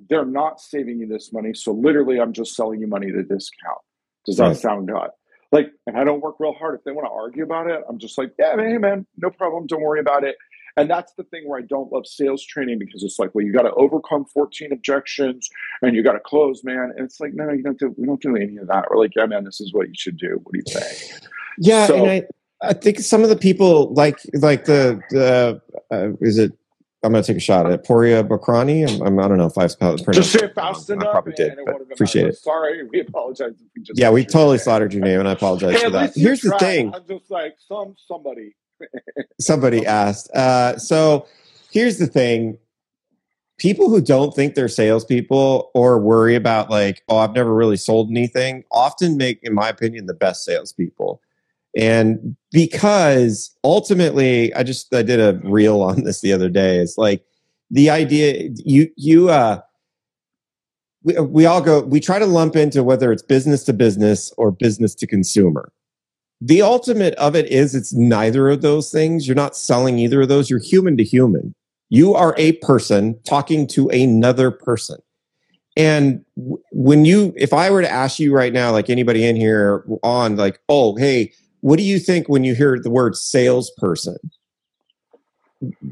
[0.10, 1.54] they're not saving you this money.
[1.54, 3.80] So literally, I'm just selling you money at a discount.
[4.26, 4.58] Does that right.
[4.58, 5.10] sound good?
[5.52, 6.76] Like, and I don't work real hard.
[6.76, 9.68] If they want to argue about it, I'm just like, yeah, hey man, no problem.
[9.68, 10.36] Don't worry about it.
[10.76, 13.54] And that's the thing where I don't love sales training because it's like, well, you
[13.54, 15.50] got to overcome 14 objections
[15.82, 16.92] and you got to close, man.
[16.96, 18.86] And it's like, no, no, you don't do, we don't do any of that.
[18.90, 20.40] We're like, yeah, man, this is what you should do.
[20.44, 21.22] What do you think?
[21.60, 21.88] Yeah.
[21.88, 22.24] So, and I,
[22.62, 25.62] I think some of the people like, like the, the,
[25.92, 26.54] uh, is it,
[27.04, 28.90] I'm going to take a shot at Poria Bakrani.
[28.90, 31.10] I'm, I'm, I do not know if I've pronounced Just say it fast enough.
[31.10, 31.58] I probably did.
[31.92, 32.38] appreciate it.
[32.38, 33.52] Sorry, we apologize.
[33.76, 36.14] We yeah, we totally slaughtered your name, and I apologize hey, for that.
[36.16, 36.96] Here's the thing.
[36.96, 38.56] I'm just like some somebody.
[39.40, 40.30] Somebody asked.
[40.32, 41.28] Uh, so
[41.72, 42.58] here's the thing
[43.58, 48.10] people who don't think they're salespeople or worry about like, oh, I've never really sold
[48.10, 51.22] anything, often make, in my opinion, the best salespeople.
[51.76, 56.78] And because ultimately, I just I did a reel on this the other day.
[56.78, 57.24] It's like
[57.72, 59.62] the idea you you uh
[61.04, 64.52] we, we all go we try to lump into whether it's business to business or
[64.52, 65.72] business to consumer
[66.42, 69.28] the ultimate of it is it's neither of those things.
[69.28, 70.50] You're not selling either of those.
[70.50, 71.54] You're human to human.
[71.90, 74.98] You are a person talking to another person.
[75.76, 79.84] And when you, if I were to ask you right now, like anybody in here
[80.04, 81.32] on, like, oh, hey,
[81.62, 84.18] what do you think when you hear the word salesperson?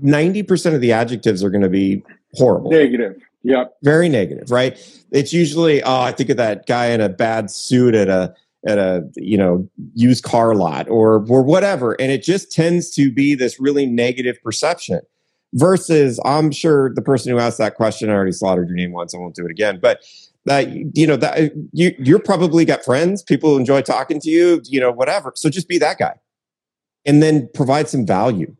[0.03, 2.71] 90% of the adjectives are going to be horrible.
[2.71, 3.15] Negative.
[3.43, 3.65] Yeah.
[3.81, 4.77] Very negative, right?
[5.11, 8.35] It's usually, oh, I think of that guy in a bad suit at a
[8.67, 11.99] at a you know used car lot or or whatever.
[11.99, 15.01] And it just tends to be this really negative perception
[15.55, 19.13] versus i'm sure the person who asked that question i already slaughtered your name once.
[19.13, 19.79] I won't do it again.
[19.81, 19.99] But
[20.45, 24.79] that you know that you you're probably got friends people enjoy talking to you you
[24.79, 25.33] know whatever.
[25.35, 26.15] So just be that guy
[27.05, 28.55] and then provide some value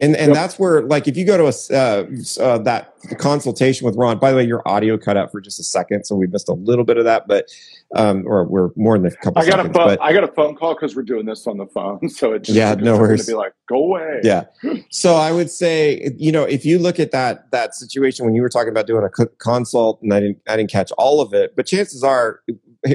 [0.00, 0.34] and and yep.
[0.34, 2.04] that's where like if you go to a uh,
[2.42, 5.62] uh, that consultation with ron by the way your audio cut out for just a
[5.62, 7.46] second so we missed a little bit of that but
[7.94, 10.24] um or we're more than a couple i got seconds, a phone but, i got
[10.24, 12.98] a phone call because we're doing this on the phone so it's just, yeah no
[12.98, 13.24] worries.
[13.24, 14.20] to be like go away.
[14.22, 14.44] Yeah.
[14.90, 18.42] So i would say you know if you look at that that situation when you
[18.42, 21.54] were talking about doing a consult and i didn't i didn't catch all of it
[21.56, 22.40] but chances are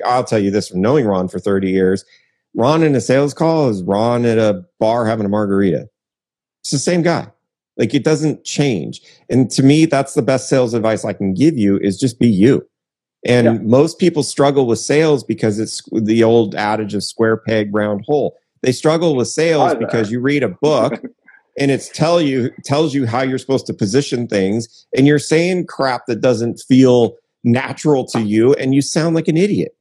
[0.05, 2.05] i'll tell you this from knowing ron for 30 years
[2.55, 5.87] ron in a sales call is ron at a bar having a margarita
[6.61, 7.31] it's the same guy.
[7.77, 9.01] Like it doesn't change.
[9.29, 12.27] And to me, that's the best sales advice I can give you is just be
[12.27, 12.67] you.
[13.25, 13.53] And yeah.
[13.63, 18.37] most people struggle with sales because it's the old adage of square peg round hole.
[18.61, 21.01] They struggle with sales because you read a book
[21.59, 25.67] and it's tell you tells you how you're supposed to position things and you're saying
[25.67, 29.75] crap that doesn't feel natural to you and you sound like an idiot.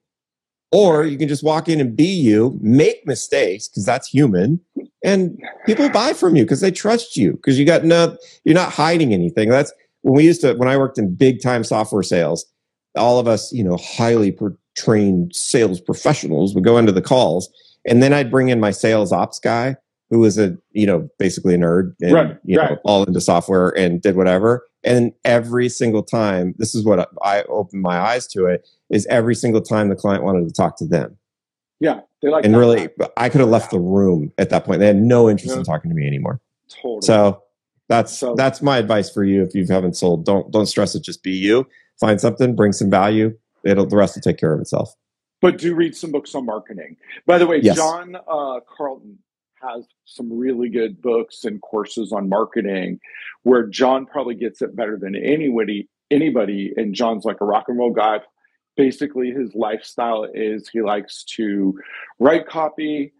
[0.71, 4.61] Or you can just walk in and be you, make mistakes because that's human,
[5.03, 8.73] and people buy from you because they trust you because you got no, you're not
[8.73, 9.49] hiding anything.
[9.49, 12.45] That's when we used to when I worked in big time software sales.
[12.97, 14.37] All of us, you know, highly
[14.77, 17.49] trained sales professionals would go into the calls,
[17.87, 19.77] and then I'd bring in my sales ops guy
[20.11, 22.73] who was a you know basically a nerd and right, you right.
[22.73, 27.43] know all into software and did whatever and every single time this is what i
[27.45, 30.87] opened my eyes to it is every single time the client wanted to talk to
[30.87, 31.17] them.
[31.81, 34.81] Yeah they like and really i could have left the room at that point.
[34.81, 35.59] They had no interest yeah.
[35.59, 36.41] in talking to me anymore.
[36.69, 37.01] Totally.
[37.03, 37.43] so
[37.89, 40.25] that's so, that's my advice for you if you haven't sold.
[40.25, 41.67] Don't don't stress it just be you.
[42.01, 44.95] Find something bring some value it'll the rest will take care of itself.
[45.41, 46.97] But do read some books on marketing.
[47.27, 47.77] By the way yes.
[47.77, 49.19] john uh, carlton
[49.63, 53.01] has some really good books and courses on marketing
[53.43, 57.77] where John probably gets it better than anybody anybody and John's like a rock and
[57.77, 58.21] roll guy
[58.79, 61.77] basically his lifestyle is he likes to
[62.21, 63.13] write copy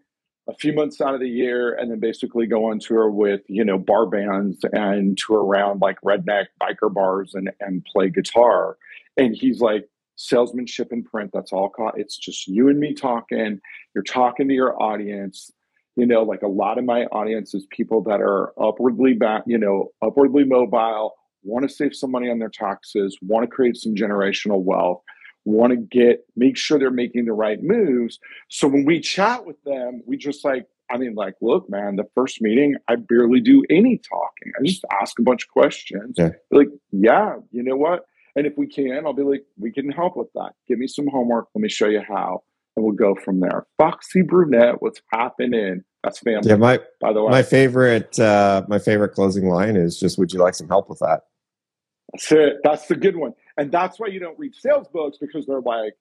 [0.47, 3.63] a few months out of the year and then basically go on tour with you
[3.63, 8.77] know bar bands and tour around like redneck biker bars and and play guitar.
[9.17, 13.59] And he's like salesmanship in print that's all it's just you and me talking.
[13.93, 15.51] You're talking to your audience.
[15.97, 19.57] You know like a lot of my audience is people that are upwardly back you
[19.57, 23.95] know upwardly mobile want to save some money on their taxes want to create some
[23.95, 25.01] generational wealth
[25.49, 28.19] want to get make sure they're making the right moves.
[28.49, 32.07] So when we chat with them we just like i mean like look man the
[32.15, 34.51] first meeting i barely do any talking.
[34.59, 36.15] I just ask a bunch of questions.
[36.17, 36.31] Yeah.
[36.51, 38.05] like yeah you know what?
[38.35, 40.51] And if we can i'll be like we can help with that.
[40.67, 41.47] Give me some homework.
[41.53, 42.43] Let me show you how.
[42.75, 43.65] And we'll go from there.
[43.77, 45.83] Foxy brunette what's happening?
[46.03, 46.47] That's family.
[46.49, 50.31] Yeah, my by the way, my favorite uh, my favorite closing line is just, "Would
[50.31, 51.23] you like some help with that?"
[52.13, 52.53] That's it.
[52.63, 55.95] That's the good one, and that's why you don't read sales books because they're like,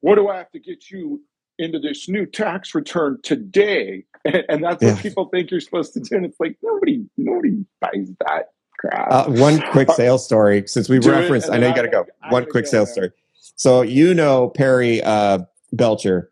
[0.00, 1.22] "What do I have to get you
[1.58, 4.94] into this new tax return today?" And, and that's yeah.
[4.94, 6.16] what people think you're supposed to do.
[6.16, 9.12] And it's like nobody nobody buys that crap.
[9.12, 11.50] Uh, one quick sales story, since we referenced.
[11.50, 12.06] I know you got to go.
[12.30, 13.04] One quick go sales there.
[13.04, 13.12] story.
[13.56, 15.40] So you know Perry uh,
[15.72, 16.30] Belcher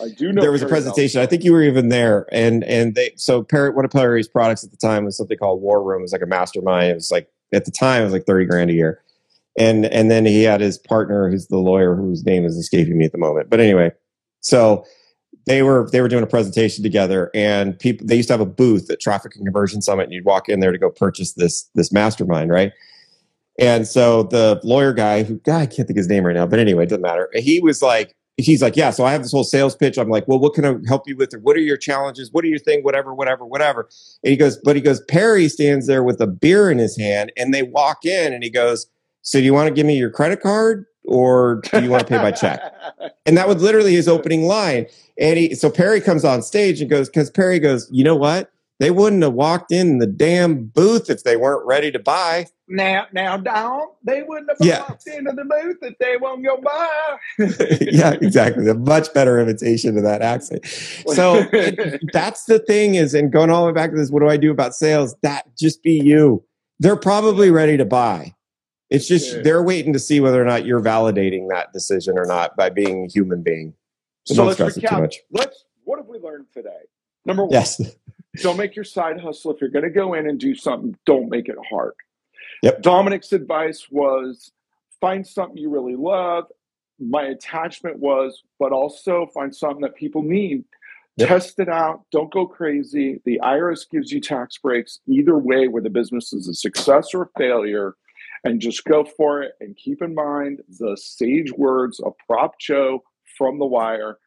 [0.00, 1.20] I do know there was a presentation.
[1.20, 4.64] I think you were even there, and and they so Perry, one of Perry's products
[4.64, 6.00] at the time was something called War Room.
[6.00, 6.90] It was like a mastermind.
[6.90, 9.02] It was like at the time it was like thirty grand a year,
[9.58, 13.04] and and then he had his partner, who's the lawyer, whose name is escaping me
[13.04, 13.50] at the moment.
[13.50, 13.92] But anyway,
[14.40, 14.84] so
[15.46, 18.46] they were they were doing a presentation together, and people they used to have a
[18.46, 21.68] booth at Traffic and Conversion Summit, and you'd walk in there to go purchase this
[21.74, 22.72] this mastermind, right?
[23.58, 26.58] And so the lawyer guy, who God, I can't think his name right now, but
[26.58, 27.30] anyway, it doesn't matter.
[27.34, 28.90] He was like, he's like, yeah.
[28.90, 29.96] So I have this whole sales pitch.
[29.98, 31.32] I'm like, well, what can I help you with?
[31.32, 32.30] Or what are your challenges?
[32.32, 32.82] What are your thing?
[32.82, 33.88] Whatever, whatever, whatever.
[34.22, 37.32] And he goes, but he goes, Perry stands there with a beer in his hand,
[37.36, 38.86] and they walk in, and he goes,
[39.26, 40.86] so do you want to give me your credit card?
[41.04, 42.60] Or do you want to pay by check?
[43.26, 44.86] And that was literally his opening line.
[45.18, 48.52] And he, so Perry comes on stage and goes, because Perry goes, you know what?
[48.78, 52.46] They wouldn't have walked in the damn booth if they weren't ready to buy.
[52.68, 54.82] Now, now, Don, they wouldn't have yeah.
[54.82, 57.16] walked into the booth if they won't go buy.
[57.80, 58.68] yeah, exactly.
[58.68, 60.64] A much better imitation of that accent.
[61.14, 61.42] So
[62.12, 64.36] that's the thing is, and going all the way back to this, what do I
[64.36, 65.16] do about sales?
[65.22, 66.44] That just be you.
[66.78, 68.35] They're probably ready to buy.
[68.88, 72.56] It's just they're waiting to see whether or not you're validating that decision or not
[72.56, 73.74] by being a human being.
[74.24, 75.12] So, so let's recap.
[75.30, 75.64] Let's.
[75.84, 76.70] What have we learned today?
[77.24, 77.52] Number one.
[77.52, 77.80] Yes
[78.42, 79.52] don't make your side hustle.
[79.52, 81.94] If you're going to go in and do something, don't make it hard.
[82.62, 82.82] Yep.
[82.82, 84.52] Dominic's advice was
[85.00, 86.44] find something you really love.
[86.98, 90.64] My attachment was, but also find something that people need.
[91.18, 91.28] Yep.
[91.28, 92.02] Test it out.
[92.12, 93.20] Don't go crazy.
[93.24, 97.22] The IRS gives you tax breaks either way, where the business is a success or
[97.22, 97.94] a failure.
[98.46, 99.52] And just go for it.
[99.60, 103.02] And keep in mind the sage words of Prop Joe
[103.36, 104.18] from The Wire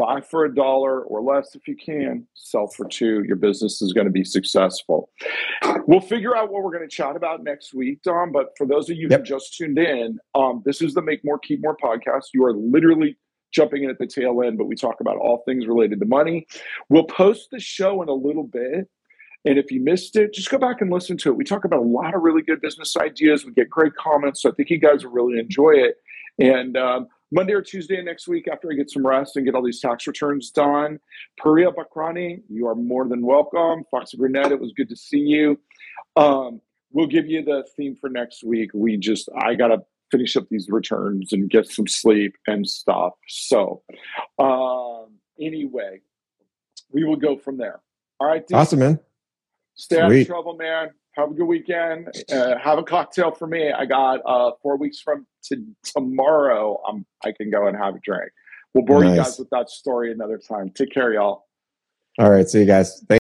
[0.00, 3.22] buy for a dollar or less if you can, sell for two.
[3.26, 5.10] Your business is going to be successful.
[5.86, 8.32] We'll figure out what we're going to chat about next week, Dom.
[8.32, 9.20] But for those of you yep.
[9.20, 12.28] who just tuned in, um, this is the Make More, Keep More podcast.
[12.32, 13.18] You are literally
[13.52, 16.46] jumping in at the tail end, but we talk about all things related to money.
[16.88, 18.88] We'll post the show in a little bit.
[19.44, 21.36] And if you missed it, just go back and listen to it.
[21.36, 23.44] We talk about a lot of really good business ideas.
[23.44, 24.42] We get great comments.
[24.42, 25.96] So I think you guys will really enjoy it.
[26.38, 29.62] And um, Monday or Tuesday next week after I get some rest and get all
[29.62, 30.98] these tax returns done.
[31.40, 33.84] Puria Bakrani, you are more than welcome.
[33.90, 35.58] Foxy Burnett, it was good to see you.
[36.16, 36.60] Um,
[36.92, 38.70] we'll give you the theme for next week.
[38.74, 43.14] We just, I got to finish up these returns and get some sleep and stuff.
[43.28, 43.82] So,
[44.38, 46.00] um, anyway,
[46.90, 47.80] we will go from there.
[48.18, 48.44] All right.
[48.52, 49.00] Awesome, man.
[49.74, 50.02] Stay Sweet.
[50.02, 52.08] out of trouble, man have a good weekend.
[52.32, 53.72] Uh, have a cocktail for me.
[53.72, 56.80] I got uh, four weeks from to tomorrow.
[56.88, 58.30] Um, I can go and have a drink.
[58.74, 59.16] We'll bore nice.
[59.16, 60.70] you guys with that story another time.
[60.70, 61.46] Take care, y'all.
[62.18, 62.48] All right.
[62.48, 63.02] See you guys.
[63.08, 63.18] Thank